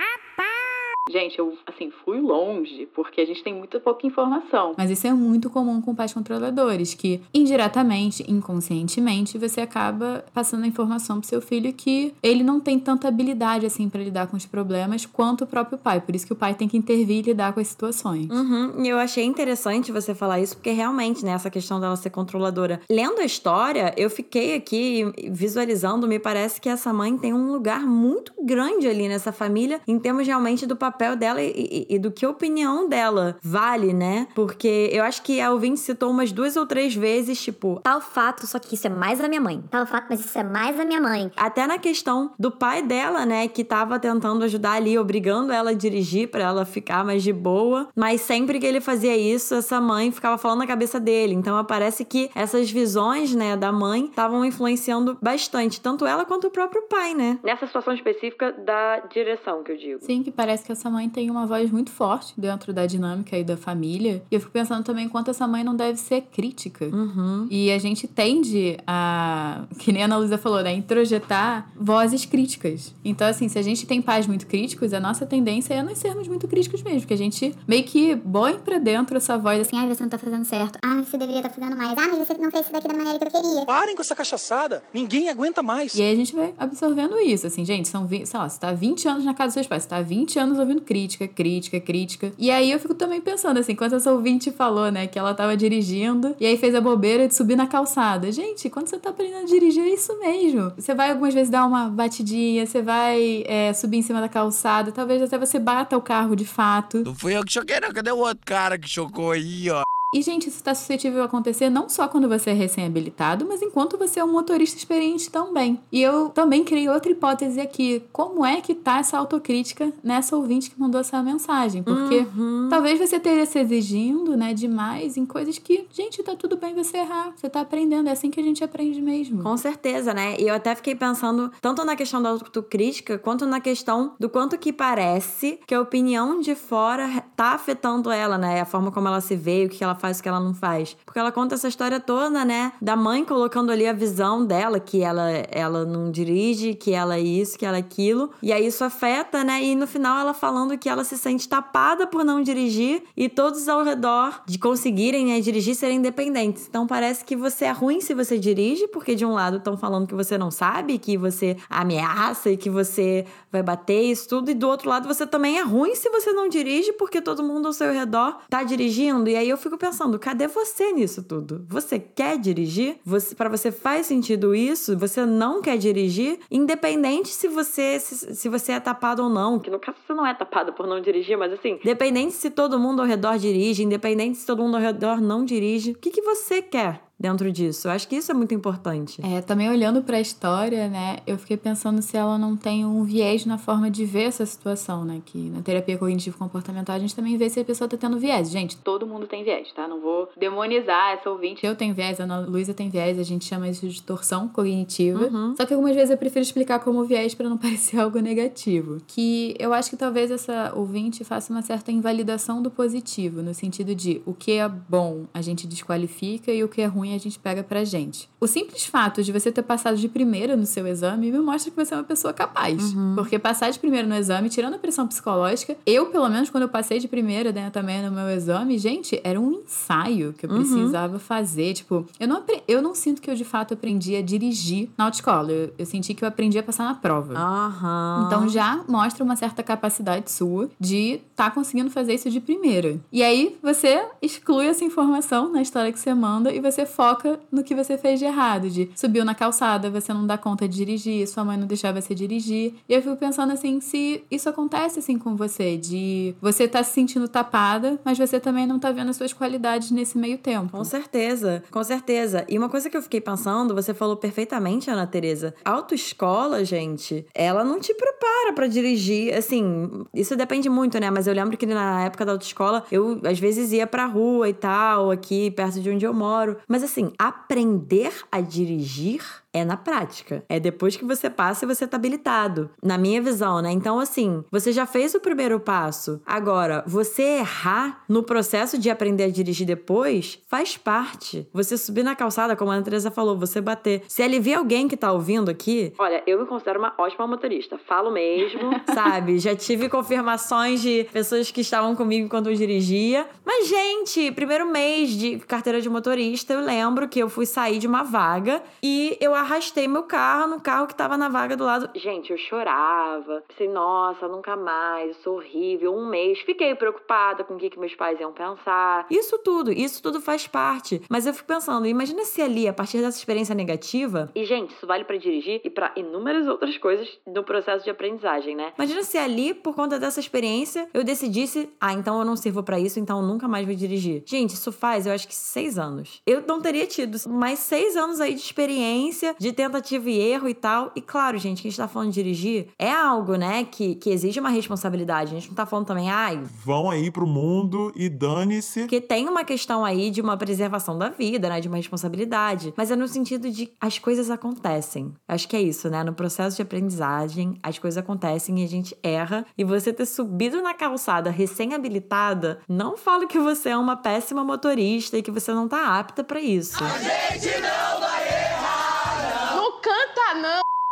Gente, 1.10 1.36
eu, 1.36 1.58
assim, 1.66 1.90
fui 2.04 2.20
longe, 2.20 2.88
porque 2.94 3.20
a 3.20 3.26
gente 3.26 3.42
tem 3.42 3.52
muito 3.52 3.80
pouca 3.80 4.06
informação. 4.06 4.74
Mas 4.78 4.88
isso 4.88 5.06
é 5.06 5.12
muito 5.12 5.50
comum 5.50 5.80
com 5.80 5.94
pais 5.94 6.14
controladores, 6.14 6.94
que 6.94 7.20
indiretamente, 7.34 8.24
inconscientemente, 8.30 9.36
você 9.36 9.60
acaba 9.60 10.24
passando 10.32 10.62
a 10.62 10.66
informação 10.66 11.18
pro 11.18 11.28
seu 11.28 11.42
filho 11.42 11.72
que 11.72 12.14
ele 12.22 12.44
não 12.44 12.60
tem 12.60 12.78
tanta 12.78 13.08
habilidade 13.08 13.66
assim 13.66 13.88
para 13.88 14.02
lidar 14.02 14.28
com 14.28 14.36
os 14.36 14.46
problemas 14.46 15.04
quanto 15.04 15.42
o 15.42 15.46
próprio 15.46 15.76
pai. 15.76 16.00
Por 16.00 16.14
isso 16.14 16.24
que 16.24 16.32
o 16.32 16.36
pai 16.36 16.54
tem 16.54 16.68
que 16.68 16.76
intervir 16.76 17.18
e 17.18 17.22
lidar 17.22 17.52
com 17.52 17.58
as 17.58 17.66
situações. 17.66 18.30
Uhum, 18.30 18.84
e 18.84 18.88
eu 18.88 18.98
achei 18.98 19.24
interessante 19.24 19.90
você 19.90 20.14
falar 20.14 20.40
isso, 20.40 20.56
porque 20.56 20.70
realmente, 20.70 21.24
né, 21.24 21.32
essa 21.32 21.50
questão 21.50 21.80
dela 21.80 21.96
ser 21.96 22.10
controladora. 22.10 22.80
Lendo 22.88 23.20
a 23.20 23.24
história, 23.24 23.92
eu 23.96 24.08
fiquei 24.08 24.54
aqui 24.54 25.12
visualizando, 25.30 26.06
me 26.06 26.20
parece 26.20 26.60
que 26.60 26.68
essa 26.68 26.92
mãe 26.92 27.18
tem 27.18 27.34
um 27.34 27.50
lugar 27.50 27.80
muito 27.80 28.32
grande 28.42 28.86
ali 28.86 29.08
nessa 29.08 29.32
família, 29.32 29.80
em 29.86 29.98
termos 29.98 30.26
realmente 30.26 30.64
do 30.64 30.76
papel 30.76 30.91
dela 31.16 31.40
e, 31.42 31.50
e- 31.88 31.94
e 31.94 31.98
do 31.98 32.10
que 32.10 32.24
a 32.24 32.30
opinião 32.30 32.88
dela 32.88 33.36
vale, 33.42 33.92
né? 33.92 34.26
Porque 34.34 34.88
eu 34.92 35.02
acho 35.04 35.22
que 35.22 35.40
a 35.40 35.50
ouvinte 35.50 35.80
citou 35.80 36.10
umas 36.10 36.32
duas 36.32 36.56
ou 36.56 36.66
três 36.66 36.94
vezes, 36.94 37.40
tipo, 37.40 37.80
Tal 37.82 38.00
fato, 38.00 38.46
só 38.46 38.58
que 38.58 38.74
isso 38.74 38.86
é 38.86 38.90
mais 38.90 39.18
da 39.18 39.28
minha 39.28 39.40
mãe. 39.40 39.62
Tal 39.70 39.86
fato, 39.86 40.06
mas 40.10 40.20
isso 40.24 40.38
é 40.38 40.42
mais 40.44 40.76
da 40.76 40.84
minha 40.84 41.00
mãe. 41.00 41.30
até 41.36 41.66
na 41.66 41.78
questão 41.78 42.32
do 42.38 42.50
pai 42.50 42.82
dela, 42.82 43.24
né, 43.26 43.48
que 43.48 43.64
tava 43.64 43.98
tentando 43.98 44.44
ajudar 44.44 44.72
ali, 44.72 44.98
obrigando 44.98 45.52
ela 45.52 45.70
a 45.70 45.74
dirigir 45.74 46.28
pra 46.28 46.42
ela 46.44 46.64
ficar 46.64 47.04
mais 47.04 47.22
de 47.22 47.32
boa, 47.32 47.88
mas 47.96 48.20
sempre 48.20 48.58
que 48.58 48.66
ele 48.66 48.80
fazia 48.80 49.16
isso, 49.16 49.54
essa 49.54 49.80
mãe 49.80 50.10
ficava 50.10 50.36
falando 50.38 50.58
na 50.60 50.66
cabeça 50.66 50.98
dele. 51.00 51.34
Então 51.34 51.62
parece 51.64 52.04
que 52.04 52.30
essas 52.34 52.70
visões, 52.70 53.34
né, 53.34 53.56
da 53.56 53.72
mãe 53.72 54.04
estavam 54.06 54.44
influenciando 54.44 55.16
bastante, 55.20 55.80
tanto 55.80 56.06
ela 56.06 56.24
quanto 56.24 56.46
o 56.46 56.50
próprio 56.50 56.82
pai, 56.82 57.14
né? 57.14 57.38
Nessa 57.42 57.66
situação 57.66 57.94
específica 57.94 58.52
da 58.52 59.00
direção 59.12 59.62
que 59.62 59.72
eu 59.72 59.76
digo. 59.76 59.98
Sim, 60.04 60.22
que 60.22 60.30
parece 60.30 60.64
que 60.64 60.72
essa 60.82 60.90
mãe 60.90 61.08
tem 61.08 61.30
uma 61.30 61.46
voz 61.46 61.70
muito 61.70 61.90
forte 61.90 62.34
dentro 62.36 62.72
da 62.72 62.86
dinâmica 62.86 63.36
aí 63.36 63.44
da 63.44 63.56
família. 63.56 64.20
E 64.30 64.34
eu 64.34 64.40
fico 64.40 64.50
pensando 64.50 64.82
também 64.82 65.08
quanto 65.08 65.30
essa 65.30 65.46
mãe 65.46 65.62
não 65.62 65.76
deve 65.76 65.96
ser 65.98 66.22
crítica. 66.32 66.86
Uhum. 66.86 67.46
E 67.48 67.70
a 67.70 67.78
gente 67.78 68.08
tende 68.08 68.76
a, 68.84 69.62
que 69.78 69.92
nem 69.92 70.02
a 70.02 70.06
Ana 70.06 70.16
Luísa 70.16 70.36
falou, 70.36 70.60
né? 70.60 70.72
Introjetar 70.74 71.70
vozes 71.76 72.24
críticas. 72.24 72.92
Então, 73.04 73.28
assim, 73.28 73.48
se 73.48 73.58
a 73.58 73.62
gente 73.62 73.86
tem 73.86 74.02
pais 74.02 74.26
muito 74.26 74.46
críticos, 74.46 74.92
a 74.92 74.98
nossa 74.98 75.24
tendência 75.24 75.74
é 75.74 75.82
nós 75.84 75.98
sermos 75.98 76.26
muito 76.26 76.48
críticos 76.48 76.82
mesmo. 76.82 77.00
Porque 77.02 77.14
a 77.14 77.18
gente 77.18 77.54
meio 77.66 77.84
que 77.84 78.16
põe 78.16 78.58
pra 78.58 78.78
dentro 78.78 79.16
essa 79.16 79.38
voz 79.38 79.60
assim, 79.60 79.76
ah, 79.78 79.86
você 79.86 80.02
não 80.02 80.10
tá 80.10 80.18
fazendo 80.18 80.44
certo. 80.44 80.78
Ah, 80.82 80.96
você 81.02 81.16
deveria 81.16 81.40
estar 81.42 81.50
fazendo 81.50 81.76
mais. 81.76 81.92
Ah, 81.96 82.08
mas 82.10 82.18
você 82.26 82.34
não 82.34 82.50
fez 82.50 82.64
isso 82.64 82.72
daqui 82.72 82.88
da 82.88 82.94
maneira 82.94 83.18
que 83.18 83.24
eu 83.36 83.40
queria. 83.42 83.64
Parem 83.66 83.94
com 83.94 84.02
essa 84.02 84.16
cachaçada. 84.16 84.82
Ninguém 84.92 85.28
aguenta 85.28 85.62
mais. 85.62 85.94
E 85.94 86.02
aí 86.02 86.12
a 86.12 86.16
gente 86.16 86.34
vai 86.34 86.52
absorvendo 86.58 87.18
isso, 87.20 87.46
assim, 87.46 87.64
gente, 87.64 87.88
são, 87.88 88.06
vi- 88.06 88.26
sei 88.26 88.38
lá, 88.40 88.48
você 88.48 88.58
tá 88.58 88.68
há 88.70 88.72
20 88.74 89.06
anos 89.08 89.24
na 89.24 89.34
casa 89.34 89.48
dos 89.48 89.54
seus 89.54 89.66
pais, 89.66 89.82
você 89.84 89.88
tá 89.88 89.96
há 89.98 90.02
20 90.02 90.38
anos 90.38 90.58
ouvindo 90.58 90.71
crítica, 90.80 91.28
crítica, 91.28 91.80
crítica. 91.80 92.32
E 92.38 92.50
aí 92.50 92.70
eu 92.70 92.78
fico 92.78 92.94
também 92.94 93.20
pensando, 93.20 93.58
assim, 93.58 93.74
quando 93.74 93.94
essa 93.94 94.12
ouvinte 94.12 94.50
falou, 94.50 94.90
né, 94.90 95.06
que 95.06 95.18
ela 95.18 95.34
tava 95.34 95.56
dirigindo 95.56 96.34
e 96.40 96.46
aí 96.46 96.56
fez 96.56 96.74
a 96.74 96.80
bobeira 96.80 97.28
de 97.28 97.34
subir 97.34 97.56
na 97.56 97.66
calçada. 97.66 98.30
Gente, 98.32 98.68
quando 98.70 98.88
você 98.88 98.98
tá 98.98 99.10
aprendendo 99.10 99.42
a 99.42 99.46
dirigir, 99.46 99.82
é 99.82 99.94
isso 99.94 100.18
mesmo. 100.18 100.72
Você 100.76 100.94
vai 100.94 101.10
algumas 101.10 101.34
vezes 101.34 101.50
dar 101.50 101.66
uma 101.66 101.88
batidinha, 101.88 102.66
você 102.66 102.82
vai 102.82 103.44
é, 103.46 103.72
subir 103.72 103.98
em 103.98 104.02
cima 104.02 104.20
da 104.20 104.28
calçada, 104.28 104.92
talvez 104.92 105.22
até 105.22 105.38
você 105.38 105.58
bata 105.58 105.96
o 105.96 106.00
carro 106.00 106.34
de 106.34 106.44
fato. 106.44 107.02
Não 107.04 107.14
fui 107.14 107.36
eu 107.36 107.44
que 107.44 107.52
choquei, 107.52 107.80
não. 107.80 107.92
Cadê 107.92 108.10
o 108.10 108.18
outro 108.18 108.44
cara 108.44 108.78
que 108.78 108.88
chocou 108.88 109.32
aí, 109.32 109.68
ó? 109.70 109.82
E, 110.12 110.20
gente, 110.20 110.48
isso 110.48 110.58
está 110.58 110.74
suscetível 110.74 111.22
a 111.22 111.24
acontecer 111.24 111.70
não 111.70 111.88
só 111.88 112.06
quando 112.06 112.28
você 112.28 112.50
é 112.50 112.52
recém-habilitado, 112.52 113.46
mas 113.48 113.62
enquanto 113.62 113.96
você 113.96 114.20
é 114.20 114.24
um 114.24 114.30
motorista 114.30 114.76
experiente 114.76 115.30
também. 115.30 115.80
E 115.90 116.02
eu 116.02 116.28
também 116.28 116.64
criei 116.64 116.88
outra 116.88 117.10
hipótese 117.10 117.60
aqui. 117.60 118.04
Como 118.12 118.44
é 118.44 118.60
que 118.60 118.74
tá 118.74 118.98
essa 118.98 119.16
autocrítica 119.16 119.92
nessa 120.02 120.36
ouvinte 120.36 120.70
que 120.70 120.78
mandou 120.78 121.00
essa 121.00 121.22
mensagem? 121.22 121.82
Porque 121.82 122.26
talvez 122.68 122.98
você 122.98 123.16
esteja 123.16 123.46
se 123.46 123.58
exigindo, 123.58 124.36
né, 124.36 124.52
demais 124.52 125.16
em 125.16 125.24
coisas 125.24 125.58
que, 125.58 125.86
gente, 125.90 126.22
tá 126.22 126.36
tudo 126.36 126.56
bem 126.56 126.74
você 126.74 126.98
errar. 126.98 127.32
Você 127.34 127.48
tá 127.48 127.60
aprendendo, 127.62 128.08
é 128.08 128.12
assim 128.12 128.30
que 128.30 128.40
a 128.40 128.42
gente 128.42 128.62
aprende 128.62 129.00
mesmo. 129.00 129.42
Com 129.42 129.56
certeza, 129.56 130.12
né? 130.12 130.36
E 130.38 130.46
eu 130.46 130.54
até 130.54 130.74
fiquei 130.74 130.94
pensando 130.94 131.50
tanto 131.60 131.84
na 131.84 131.96
questão 131.96 132.22
da 132.22 132.28
autocrítica, 132.28 133.18
quanto 133.18 133.46
na 133.46 133.60
questão 133.60 134.14
do 134.20 134.28
quanto 134.28 134.58
que 134.58 134.72
parece 134.72 135.58
que 135.66 135.74
a 135.74 135.80
opinião 135.80 136.40
de 136.40 136.54
fora 136.54 137.24
tá 137.34 137.52
afetando 137.52 138.10
ela, 138.10 138.36
né? 138.36 138.60
A 138.60 138.66
forma 138.66 138.90
como 138.90 139.08
ela 139.08 139.20
se 139.20 139.36
vê, 139.36 139.64
o 139.64 139.68
que 139.68 139.82
ela 139.82 139.94
faz, 140.02 140.18
o 140.18 140.22
que 140.22 140.28
ela 140.28 140.40
não 140.40 140.52
faz. 140.52 140.96
Porque 141.06 141.18
ela 141.18 141.30
conta 141.30 141.54
essa 141.54 141.68
história 141.68 142.00
toda, 142.00 142.44
né? 142.44 142.72
Da 142.82 142.96
mãe 142.96 143.24
colocando 143.24 143.70
ali 143.70 143.86
a 143.86 143.92
visão 143.92 144.44
dela, 144.44 144.80
que 144.80 145.00
ela, 145.02 145.30
ela 145.50 145.84
não 145.84 146.10
dirige, 146.10 146.74
que 146.74 146.92
ela 146.92 147.16
é 147.16 147.20
isso, 147.20 147.56
que 147.56 147.64
ela 147.64 147.76
é 147.76 147.80
aquilo. 147.80 148.30
E 148.42 148.52
aí 148.52 148.66
isso 148.66 148.82
afeta, 148.82 149.44
né? 149.44 149.62
E 149.62 149.76
no 149.76 149.86
final 149.86 150.18
ela 150.18 150.34
falando 150.34 150.76
que 150.76 150.88
ela 150.88 151.04
se 151.04 151.16
sente 151.16 151.48
tapada 151.48 152.06
por 152.06 152.24
não 152.24 152.42
dirigir 152.42 153.04
e 153.16 153.28
todos 153.28 153.68
ao 153.68 153.84
redor 153.84 154.42
de 154.46 154.58
conseguirem 154.58 155.26
né, 155.26 155.40
dirigir 155.40 155.74
serem 155.76 155.98
independentes. 155.98 156.66
Então 156.68 156.86
parece 156.86 157.24
que 157.24 157.36
você 157.36 157.66
é 157.66 157.70
ruim 157.70 158.00
se 158.00 158.12
você 158.12 158.38
dirige, 158.38 158.88
porque 158.88 159.14
de 159.14 159.24
um 159.24 159.32
lado 159.32 159.58
estão 159.58 159.76
falando 159.76 160.06
que 160.06 160.14
você 160.14 160.36
não 160.36 160.50
sabe, 160.50 160.98
que 160.98 161.16
você 161.16 161.56
ameaça 161.70 162.50
e 162.50 162.56
que 162.56 162.68
você 162.68 163.24
vai 163.52 163.62
bater 163.62 164.02
isso 164.02 164.28
tudo, 164.28 164.50
e 164.50 164.54
do 164.54 164.66
outro 164.68 164.88
lado 164.88 165.06
você 165.06 165.26
também 165.26 165.58
é 165.58 165.62
ruim 165.62 165.94
se 165.94 166.08
você 166.10 166.32
não 166.32 166.48
dirige, 166.48 166.92
porque 166.94 167.20
todo 167.20 167.42
mundo 167.42 167.66
ao 167.66 167.72
seu 167.72 167.92
redor 167.92 168.38
tá 168.48 168.62
dirigindo. 168.62 169.28
E 169.28 169.36
aí 169.36 169.48
eu 169.48 169.56
fico 169.56 169.76
pensando, 169.76 169.91
cadê 170.18 170.46
você 170.46 170.92
nisso 170.92 171.22
tudo? 171.22 171.64
Você 171.68 171.98
quer 171.98 172.38
dirigir? 172.38 172.96
Você, 173.04 173.34
para 173.34 173.48
você 173.48 173.70
faz 173.70 174.06
sentido 174.06 174.54
isso? 174.54 174.96
Você 174.96 175.24
não 175.24 175.60
quer 175.60 175.76
dirigir? 175.76 176.38
Independente 176.50 177.28
se 177.28 177.48
você 177.48 177.98
se, 177.98 178.34
se 178.34 178.48
você 178.48 178.72
é 178.72 178.80
tapado 178.80 179.22
ou 179.22 179.28
não. 179.28 179.58
Que 179.58 179.70
no 179.70 179.78
caso 179.78 179.98
você 180.06 180.14
não 180.14 180.26
é 180.26 180.34
tapado 180.34 180.72
por 180.72 180.86
não 180.86 181.00
dirigir, 181.00 181.36
mas 181.36 181.52
assim, 181.52 181.78
Independente 181.82 182.34
se 182.34 182.50
todo 182.50 182.78
mundo 182.78 183.00
ao 183.00 183.06
redor 183.06 183.38
dirige, 183.38 183.82
independente 183.82 184.38
se 184.38 184.46
todo 184.46 184.62
mundo 184.62 184.76
ao 184.76 184.82
redor 184.82 185.20
não 185.20 185.44
dirige, 185.44 185.92
o 185.92 185.98
que, 185.98 186.10
que 186.10 186.22
você 186.22 186.62
quer 186.62 187.11
dentro 187.22 187.52
disso? 187.52 187.86
Eu 187.86 187.92
acho 187.92 188.08
que 188.08 188.16
isso 188.16 188.32
é 188.32 188.34
muito 188.34 188.52
importante. 188.52 189.22
É, 189.24 189.40
também 189.40 189.70
olhando 189.70 190.02
pra 190.02 190.20
história, 190.20 190.88
né, 190.88 191.18
eu 191.24 191.38
fiquei 191.38 191.56
pensando 191.56 192.02
se 192.02 192.16
ela 192.16 192.36
não 192.36 192.56
tem 192.56 192.84
um 192.84 193.04
viés 193.04 193.46
na 193.46 193.56
forma 193.56 193.88
de 193.88 194.04
ver 194.04 194.24
essa 194.24 194.44
situação, 194.44 195.04
né, 195.04 195.22
que 195.24 195.38
na 195.38 195.62
terapia 195.62 195.96
cognitivo 195.96 196.36
comportamental 196.36 196.96
a 196.96 196.98
gente 196.98 197.14
também 197.14 197.36
vê 197.36 197.48
se 197.48 197.60
a 197.60 197.64
pessoa 197.64 197.86
tá 197.88 197.96
tendo 197.96 198.18
viés. 198.18 198.50
Gente, 198.50 198.76
todo 198.76 199.06
mundo 199.06 199.26
tem 199.28 199.44
viés, 199.44 199.72
tá? 199.72 199.86
Não 199.86 200.00
vou 200.00 200.28
demonizar 200.36 201.12
essa 201.12 201.30
ouvinte. 201.30 201.64
eu 201.64 201.76
tenho 201.76 201.94
viés, 201.94 202.18
a 202.20 202.24
Ana 202.24 202.40
Luísa 202.40 202.74
tem 202.74 202.90
viés, 202.90 203.18
a 203.18 203.22
gente 203.22 203.44
chama 203.44 203.68
isso 203.68 203.88
de 203.88 204.02
torção 204.02 204.48
cognitiva. 204.48 205.30
Só 205.56 205.64
que 205.64 205.72
algumas 205.72 205.94
vezes 205.94 206.10
eu 206.10 206.18
prefiro 206.18 206.42
explicar 206.42 206.80
como 206.80 207.04
viés 207.04 207.34
pra 207.34 207.48
não 207.48 207.56
parecer 207.58 208.00
algo 208.00 208.18
negativo. 208.18 208.98
Que 209.06 209.54
eu 209.60 209.72
acho 209.72 209.90
que 209.90 209.96
talvez 209.96 210.30
essa 210.30 210.72
ouvinte 210.74 211.22
faça 211.22 211.52
uma 211.52 211.62
certa 211.62 211.92
invalidação 211.92 212.60
do 212.60 212.70
positivo, 212.70 213.42
no 213.42 213.54
sentido 213.54 213.94
de 213.94 214.20
o 214.26 214.34
que 214.34 214.52
é 214.52 214.68
bom 214.68 215.26
a 215.32 215.40
gente 215.40 215.66
desqualifica 215.68 216.50
e 216.50 216.64
o 216.64 216.68
que 216.68 216.80
é 216.80 216.86
ruim 216.86 217.11
a 217.14 217.18
gente 217.18 217.38
pega 217.38 217.62
pra 217.62 217.84
gente. 217.84 218.28
O 218.40 218.46
simples 218.46 218.84
fato 218.84 219.22
de 219.22 219.32
você 219.32 219.50
ter 219.50 219.62
passado 219.62 219.96
de 219.96 220.08
primeira 220.08 220.56
no 220.56 220.66
seu 220.66 220.86
exame 220.86 221.30
me 221.30 221.38
mostra 221.38 221.70
que 221.70 221.76
você 221.76 221.94
é 221.94 221.96
uma 221.96 222.04
pessoa 222.04 222.32
capaz. 222.32 222.94
Porque 223.14 223.38
passar 223.38 223.70
de 223.70 223.78
primeira 223.78 224.06
no 224.06 224.14
exame, 224.14 224.48
tirando 224.48 224.74
a 224.74 224.78
pressão 224.78 225.06
psicológica, 225.06 225.76
eu, 225.86 226.06
pelo 226.06 226.28
menos, 226.28 226.50
quando 226.50 226.62
eu 226.62 226.68
passei 226.68 226.98
de 226.98 227.08
primeira, 227.08 227.52
né, 227.52 227.70
também 227.70 228.02
no 228.02 228.10
meu 228.10 228.28
exame, 228.30 228.78
gente, 228.78 229.20
era 229.24 229.40
um 229.40 229.52
ensaio 229.52 230.32
que 230.32 230.46
eu 230.46 230.50
precisava 230.50 231.18
fazer. 231.18 231.74
Tipo, 231.74 232.06
eu 232.18 232.28
não, 232.28 232.42
eu 232.66 232.82
não 232.82 232.94
sinto 232.94 233.20
que 233.20 233.30
eu 233.30 233.34
de 233.34 233.44
fato 233.44 233.74
aprendi 233.74 234.16
a 234.16 234.22
dirigir 234.22 234.90
na 234.96 235.04
autoescola. 235.04 235.50
Eu, 235.50 235.72
eu 235.78 235.86
senti 235.86 236.14
que 236.14 236.24
eu 236.24 236.28
aprendi 236.28 236.58
a 236.58 236.62
passar 236.62 236.84
na 236.84 236.94
prova. 236.94 237.34
Aham. 237.34 238.24
Então 238.26 238.48
já 238.48 238.82
mostra 238.88 239.24
uma 239.24 239.36
certa 239.36 239.62
capacidade 239.62 240.30
sua 240.30 240.70
de 240.78 241.20
estar 241.30 241.52
conseguindo 241.52 241.90
fazer 241.90 242.14
isso 242.14 242.30
de 242.30 242.40
primeira. 242.40 243.00
E 243.12 243.22
aí 243.22 243.56
você 243.62 244.04
exclui 244.20 244.66
essa 244.66 244.84
informação 244.84 245.50
na 245.50 245.62
história 245.62 245.92
que 245.92 245.98
você 245.98 246.14
manda 246.14 246.52
e 246.52 246.60
você 246.60 246.86
foca 246.92 247.40
no 247.50 247.64
que 247.64 247.74
você 247.74 247.96
fez 247.96 248.18
de 248.18 248.26
errado, 248.26 248.70
de 248.70 248.90
subiu 248.94 249.24
na 249.24 249.34
calçada, 249.34 249.90
você 249.90 250.12
não 250.12 250.26
dá 250.26 250.36
conta 250.36 250.68
de 250.68 250.76
dirigir, 250.76 251.26
sua 251.26 251.44
mãe 251.44 251.56
não 251.56 251.66
deixava 251.66 252.00
você 252.00 252.14
dirigir. 252.14 252.74
E 252.88 252.94
eu 252.94 253.02
fico 253.02 253.16
pensando 253.16 253.52
assim, 253.52 253.80
se 253.80 254.24
isso 254.30 254.48
acontece 254.48 254.98
assim 254.98 255.18
com 255.18 255.34
você, 255.36 255.76
de 255.76 256.34
você 256.40 256.68
tá 256.68 256.82
se 256.82 256.92
sentindo 256.92 257.28
tapada, 257.28 257.98
mas 258.04 258.18
você 258.18 258.38
também 258.38 258.66
não 258.66 258.78
tá 258.78 258.92
vendo 258.92 259.10
as 259.10 259.16
suas 259.16 259.32
qualidades 259.32 259.90
nesse 259.90 260.18
meio 260.18 260.38
tempo. 260.38 260.76
Com 260.76 260.84
certeza, 260.84 261.62
com 261.70 261.82
certeza. 261.82 262.44
E 262.48 262.58
uma 262.58 262.68
coisa 262.68 262.90
que 262.90 262.96
eu 262.96 263.02
fiquei 263.02 263.20
pensando, 263.20 263.74
você 263.74 263.94
falou 263.94 264.16
perfeitamente, 264.16 264.90
Ana 264.90 265.06
Tereza. 265.06 265.54
Autoescola, 265.64 266.64
gente, 266.64 267.24
ela 267.34 267.64
não 267.64 267.80
te 267.80 267.94
prepara 267.94 268.52
pra 268.54 268.66
dirigir. 268.66 269.34
Assim, 269.34 270.04
isso 270.14 270.36
depende 270.36 270.68
muito, 270.68 270.98
né? 271.00 271.10
Mas 271.10 271.26
eu 271.26 271.34
lembro 271.34 271.56
que 271.56 271.66
na 271.66 272.04
época 272.04 272.24
da 272.24 272.32
autoescola, 272.32 272.84
eu 272.90 273.20
às 273.24 273.38
vezes 273.38 273.72
ia 273.72 273.86
pra 273.86 274.06
rua 274.06 274.48
e 274.48 274.54
tal, 274.54 275.10
aqui 275.10 275.50
perto 275.50 275.80
de 275.80 275.90
onde 275.90 276.04
eu 276.04 276.12
moro. 276.12 276.56
Mas 276.68 276.81
assim, 276.82 277.12
aprender 277.18 278.12
a 278.30 278.40
dirigir 278.40 279.41
é 279.52 279.64
na 279.64 279.76
prática. 279.76 280.44
É 280.48 280.58
depois 280.58 280.96
que 280.96 281.04
você 281.04 281.28
passa 281.28 281.64
e 281.64 281.68
você 281.68 281.86
tá 281.86 281.96
habilitado. 281.96 282.70
Na 282.82 282.96
minha 282.96 283.20
visão, 283.20 283.60
né? 283.60 283.70
Então, 283.70 283.98
assim, 283.98 284.44
você 284.50 284.72
já 284.72 284.86
fez 284.86 285.14
o 285.14 285.20
primeiro 285.20 285.60
passo. 285.60 286.20
Agora, 286.24 286.82
você 286.86 287.22
errar 287.22 288.02
no 288.08 288.22
processo 288.22 288.78
de 288.78 288.90
aprender 288.90 289.24
a 289.24 289.30
dirigir 289.30 289.66
depois 289.66 290.38
faz 290.48 290.76
parte. 290.76 291.48
Você 291.52 291.76
subir 291.76 292.02
na 292.02 292.14
calçada, 292.14 292.56
como 292.56 292.70
a 292.70 292.74
Ana 292.74 292.84
Teresa 292.84 293.10
falou, 293.10 293.38
você 293.38 293.60
bater. 293.60 294.02
Se 294.08 294.22
alivia 294.22 294.58
alguém 294.58 294.88
que 294.88 294.96
tá 294.96 295.12
ouvindo 295.12 295.50
aqui, 295.50 295.92
Olha, 295.98 296.22
eu 296.26 296.40
me 296.40 296.46
considero 296.46 296.78
uma 296.78 296.94
ótima 296.98 297.26
motorista. 297.26 297.78
Falo 297.78 298.10
mesmo. 298.10 298.70
sabe? 298.92 299.38
Já 299.38 299.54
tive 299.54 299.88
confirmações 299.88 300.80
de 300.80 301.04
pessoas 301.12 301.50
que 301.50 301.60
estavam 301.60 301.94
comigo 301.94 302.26
enquanto 302.26 302.48
eu 302.48 302.54
dirigia. 302.54 303.26
Mas, 303.44 303.68
gente, 303.68 304.30
primeiro 304.32 304.70
mês 304.70 305.10
de 305.10 305.38
carteira 305.38 305.80
de 305.80 305.88
motorista, 305.88 306.52
eu 306.52 306.60
lembro 306.60 307.08
que 307.08 307.18
eu 307.18 307.28
fui 307.28 307.46
sair 307.46 307.78
de 307.78 307.86
uma 307.86 308.02
vaga 308.02 308.62
e 308.82 309.16
eu 309.20 309.34
arrastei 309.42 309.86
meu 309.86 310.04
carro 310.04 310.48
no 310.48 310.60
carro 310.60 310.86
que 310.86 310.94
tava 310.94 311.16
na 311.16 311.28
vaga 311.28 311.56
do 311.56 311.64
lado. 311.64 311.90
Gente, 311.94 312.30
eu 312.30 312.38
chorava. 312.38 313.42
Pensei, 313.48 313.68
nossa, 313.68 314.26
nunca 314.28 314.56
mais, 314.56 315.08
eu 315.08 315.22
sou 315.22 315.36
horrível. 315.36 315.94
Um 315.94 316.08
mês. 316.08 316.40
Fiquei 316.40 316.74
preocupada 316.74 317.44
com 317.44 317.54
o 317.54 317.58
que, 317.58 317.70
que 317.70 317.78
meus 317.78 317.94
pais 317.94 318.18
iam 318.20 318.32
pensar. 318.32 319.06
Isso 319.10 319.38
tudo, 319.38 319.72
isso 319.72 320.02
tudo 320.02 320.20
faz 320.20 320.46
parte. 320.46 321.02
Mas 321.08 321.26
eu 321.26 321.34
fico 321.34 321.46
pensando, 321.46 321.86
imagina 321.86 322.24
se 322.24 322.40
ali, 322.40 322.66
a 322.68 322.72
partir 322.72 322.98
dessa 323.00 323.18
experiência 323.18 323.54
negativa, 323.54 324.30
E, 324.34 324.44
gente, 324.44 324.74
isso 324.74 324.86
vale 324.86 325.04
pra 325.04 325.16
dirigir 325.16 325.60
e 325.64 325.70
pra 325.70 325.92
inúmeras 325.96 326.46
outras 326.46 326.76
coisas 326.78 327.08
no 327.26 327.42
processo 327.44 327.84
de 327.84 327.90
aprendizagem, 327.90 328.54
né? 328.54 328.72
Imagina 328.76 329.02
se 329.02 329.18
ali, 329.18 329.54
por 329.54 329.74
conta 329.74 329.98
dessa 329.98 330.20
experiência, 330.20 330.88
eu 330.94 331.04
decidisse, 331.04 331.70
ah, 331.80 331.92
então 331.92 332.18
eu 332.18 332.24
não 332.24 332.36
sirvo 332.36 332.62
pra 332.62 332.78
isso, 332.78 332.98
então 332.98 333.20
eu 333.20 333.26
nunca 333.26 333.48
mais 333.48 333.66
vou 333.66 333.74
dirigir. 333.74 334.22
Gente, 334.26 334.54
isso 334.54 334.72
faz, 334.72 335.06
eu 335.06 335.12
acho 335.12 335.26
que 335.26 335.34
seis 335.34 335.78
anos. 335.78 336.22
Eu 336.26 336.42
não 336.46 336.60
teria 336.60 336.86
tido 336.86 337.18
mais 337.28 337.58
seis 337.58 337.96
anos 337.96 338.20
aí 338.20 338.34
de 338.34 338.40
experiência, 338.40 339.31
de 339.38 339.52
tentativa 339.52 340.08
e 340.10 340.18
erro 340.18 340.48
e 340.48 340.54
tal. 340.54 340.92
E 340.96 341.00
claro, 341.00 341.38
gente, 341.38 341.62
que 341.62 341.68
a 341.68 341.70
gente 341.70 341.78
tá 341.78 341.88
falando 341.88 342.08
de 342.10 342.14
dirigir 342.22 342.68
é 342.78 342.90
algo, 342.90 343.36
né, 343.36 343.64
que, 343.64 343.94
que 343.94 344.10
exige 344.10 344.38
uma 344.40 344.50
responsabilidade. 344.50 345.30
A 345.32 345.34
gente 345.34 345.48
não 345.48 345.54
tá 345.54 345.66
falando 345.66 345.86
também, 345.86 346.10
ai, 346.10 346.40
Vão 346.64 346.90
aí 346.90 347.10
pro 347.10 347.26
mundo 347.26 347.92
e 347.96 348.08
dane-se. 348.08 348.80
porque 348.80 349.00
tem 349.00 349.28
uma 349.28 349.44
questão 349.44 349.84
aí 349.84 350.10
de 350.10 350.20
uma 350.20 350.36
preservação 350.36 350.96
da 350.98 351.08
vida, 351.08 351.48
né? 351.48 351.60
De 351.60 351.68
uma 351.68 351.76
responsabilidade. 351.76 352.72
Mas 352.76 352.90
é 352.90 352.96
no 352.96 353.08
sentido 353.08 353.50
de 353.50 353.70
as 353.80 353.98
coisas 353.98 354.30
acontecem. 354.30 355.12
Acho 355.26 355.48
que 355.48 355.56
é 355.56 355.60
isso, 355.62 355.88
né? 355.90 356.02
No 356.04 356.12
processo 356.12 356.56
de 356.56 356.62
aprendizagem, 356.62 357.58
as 357.62 357.78
coisas 357.78 357.98
acontecem 357.98 358.60
e 358.60 358.64
a 358.64 358.68
gente 358.68 358.96
erra. 359.02 359.44
E 359.56 359.64
você 359.64 359.92
ter 359.92 360.06
subido 360.06 360.60
na 360.62 360.74
calçada 360.74 361.30
recém-habilitada, 361.30 362.60
não 362.68 362.96
fala 362.96 363.26
que 363.26 363.38
você 363.38 363.70
é 363.70 363.76
uma 363.76 363.96
péssima 363.96 364.44
motorista 364.44 365.16
e 365.18 365.22
que 365.22 365.30
você 365.30 365.52
não 365.52 365.68
tá 365.68 365.98
apta 365.98 366.22
pra 366.22 366.40
isso. 366.40 366.82
Não 366.82 366.90
canta, 366.90 367.60
não! 367.60 368.11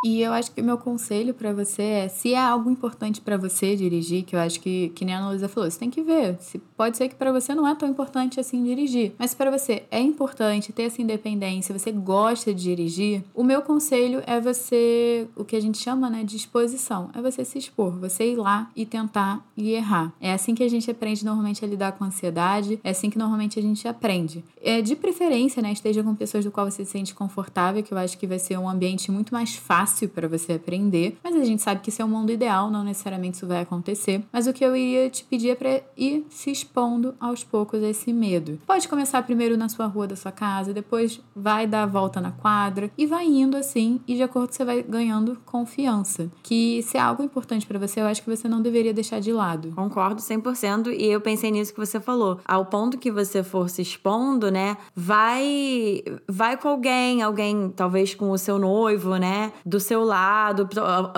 E 0.03 0.23
eu 0.23 0.33
acho 0.33 0.51
que 0.53 0.63
o 0.63 0.65
meu 0.65 0.79
conselho 0.79 1.35
pra 1.35 1.53
você 1.53 1.83
é, 1.83 2.09
se 2.09 2.33
é 2.33 2.39
algo 2.39 2.71
importante 2.71 3.21
pra 3.21 3.37
você 3.37 3.77
dirigir, 3.77 4.25
que 4.25 4.35
eu 4.35 4.41
acho 4.41 4.59
que, 4.59 4.89
que 4.95 5.05
nem 5.05 5.15
a 5.15 5.19
Ana 5.19 5.29
Luísa 5.29 5.47
falou, 5.47 5.71
você 5.71 5.79
tem 5.79 5.91
que 5.91 6.01
ver. 6.03 6.39
Se, 6.41 6.59
pode 6.59 6.97
ser 6.97 7.09
que 7.09 7.15
pra 7.15 7.31
você 7.31 7.55
não 7.55 7.69
é 7.69 7.75
tão 7.75 7.87
importante 7.87 8.41
assim 8.41 8.65
dirigir. 8.65 9.13
Mas 9.19 9.35
pra 9.35 9.51
você 9.51 9.83
é 9.91 10.01
importante 10.01 10.73
ter 10.73 10.85
essa 10.85 11.03
independência, 11.03 11.79
você 11.79 11.93
gosta 11.93 12.55
de 12.55 12.63
dirigir, 12.63 13.23
o 13.35 13.45
meu 13.45 13.61
conselho 13.61 14.23
é 14.27 14.41
você, 14.41 15.29
o 15.37 15.45
que 15.45 15.55
a 15.55 15.61
gente 15.61 15.77
chama, 15.77 16.09
né, 16.09 16.25
de 16.25 16.35
exposição. 16.35 17.11
É 17.15 17.21
você 17.21 17.45
se 17.45 17.59
expor, 17.59 17.93
você 17.99 18.33
ir 18.33 18.37
lá 18.37 18.71
e 18.75 18.87
tentar 18.87 19.45
e 19.55 19.73
errar. 19.73 20.15
É 20.19 20.33
assim 20.33 20.55
que 20.55 20.63
a 20.63 20.69
gente 20.69 20.91
aprende 20.91 21.27
normalmente 21.27 21.63
a 21.63 21.69
lidar 21.69 21.93
com 21.93 22.05
a 22.05 22.07
ansiedade, 22.07 22.81
é 22.83 22.91
assim 22.91 23.11
que 23.11 23.19
normalmente 23.19 23.59
a 23.59 23.63
gente 23.63 23.87
aprende. 23.87 24.43
É 24.63 24.81
de 24.81 24.97
preferência, 24.97 25.61
né, 25.61 25.73
esteja 25.73 26.03
com 26.03 26.15
pessoas 26.15 26.43
do 26.43 26.51
qual 26.51 26.71
você 26.71 26.87
se 26.87 26.93
sente 26.93 27.15
confortável, 27.15 27.83
que 27.83 27.93
eu 27.93 27.99
acho 27.99 28.17
que 28.17 28.27
vai 28.27 28.39
ser 28.39 28.59
um 28.59 28.69
ambiente 28.69 29.11
muito 29.13 29.35
mais 29.35 29.55
fácil 29.57 29.90
para 30.09 30.29
você 30.29 30.55
aprender, 30.55 31.17
mas 31.23 31.35
a 31.37 31.45
gente 31.45 31.63
sabe 31.63 31.81
que 31.81 31.91
isso 31.91 32.03
é 32.03 32.05
o 32.05 32.09
mundo 32.09 32.33
ideal, 32.33 32.71
não 32.71 32.85
necessariamente 32.85 33.37
isso 33.37 33.47
vai 33.47 33.61
acontecer. 33.63 34.23
Mas 34.33 34.47
o 34.47 34.53
que 34.53 34.65
eu 34.65 34.77
iria 34.77 35.09
te 35.11 35.25
pedir 35.25 35.51
é 35.51 35.55
para 35.55 35.81
ir 35.97 36.27
se 36.31 36.51
expondo 36.51 37.15
aos 37.21 37.45
poucos 37.45 37.83
a 37.83 37.89
esse 37.89 38.13
medo. 38.13 38.59
Pode 38.67 38.89
começar 38.89 39.23
primeiro 39.23 39.57
na 39.57 39.69
sua 39.69 39.87
rua 39.87 40.07
da 40.07 40.17
sua 40.17 40.33
casa, 40.33 40.73
depois 40.73 41.21
vai 41.35 41.67
dar 41.67 41.85
a 41.85 41.87
volta 41.87 42.21
na 42.21 42.33
quadra 42.33 42.91
e 42.97 43.07
vai 43.07 43.27
indo 43.27 43.57
assim, 43.57 44.01
e 44.07 44.15
de 44.15 44.23
acordo 44.23 44.53
você 44.53 44.65
vai 44.65 44.83
ganhando 44.83 45.39
confiança. 45.45 46.31
Que 46.43 46.83
se 46.83 46.97
é 46.97 47.01
algo 47.01 47.23
importante 47.23 47.67
para 47.67 47.79
você, 47.79 48.01
eu 48.01 48.07
acho 48.07 48.23
que 48.23 48.31
você 48.31 48.49
não 48.49 48.63
deveria 48.63 48.95
deixar 48.95 49.21
de 49.21 49.33
lado. 49.33 49.73
Concordo 49.75 50.21
100% 50.21 50.95
e 50.97 51.07
eu 51.07 51.21
pensei 51.21 51.51
nisso 51.51 51.73
que 51.73 51.81
você 51.81 51.99
falou. 51.99 52.39
Ao 52.45 52.65
ponto 52.65 52.99
que 52.99 53.11
você 53.11 53.43
for 53.43 53.69
se 53.69 53.83
expondo, 53.83 54.51
né? 54.51 54.77
Vai 54.95 56.03
vai 56.29 56.57
com 56.57 56.69
alguém, 56.69 57.23
alguém 57.23 57.71
talvez 57.75 58.15
com 58.15 58.31
o 58.31 58.39
seu 58.39 58.59
noivo, 58.59 59.17
né? 59.17 59.53
Do 59.65 59.80
seu 59.81 60.05
lado, 60.05 60.69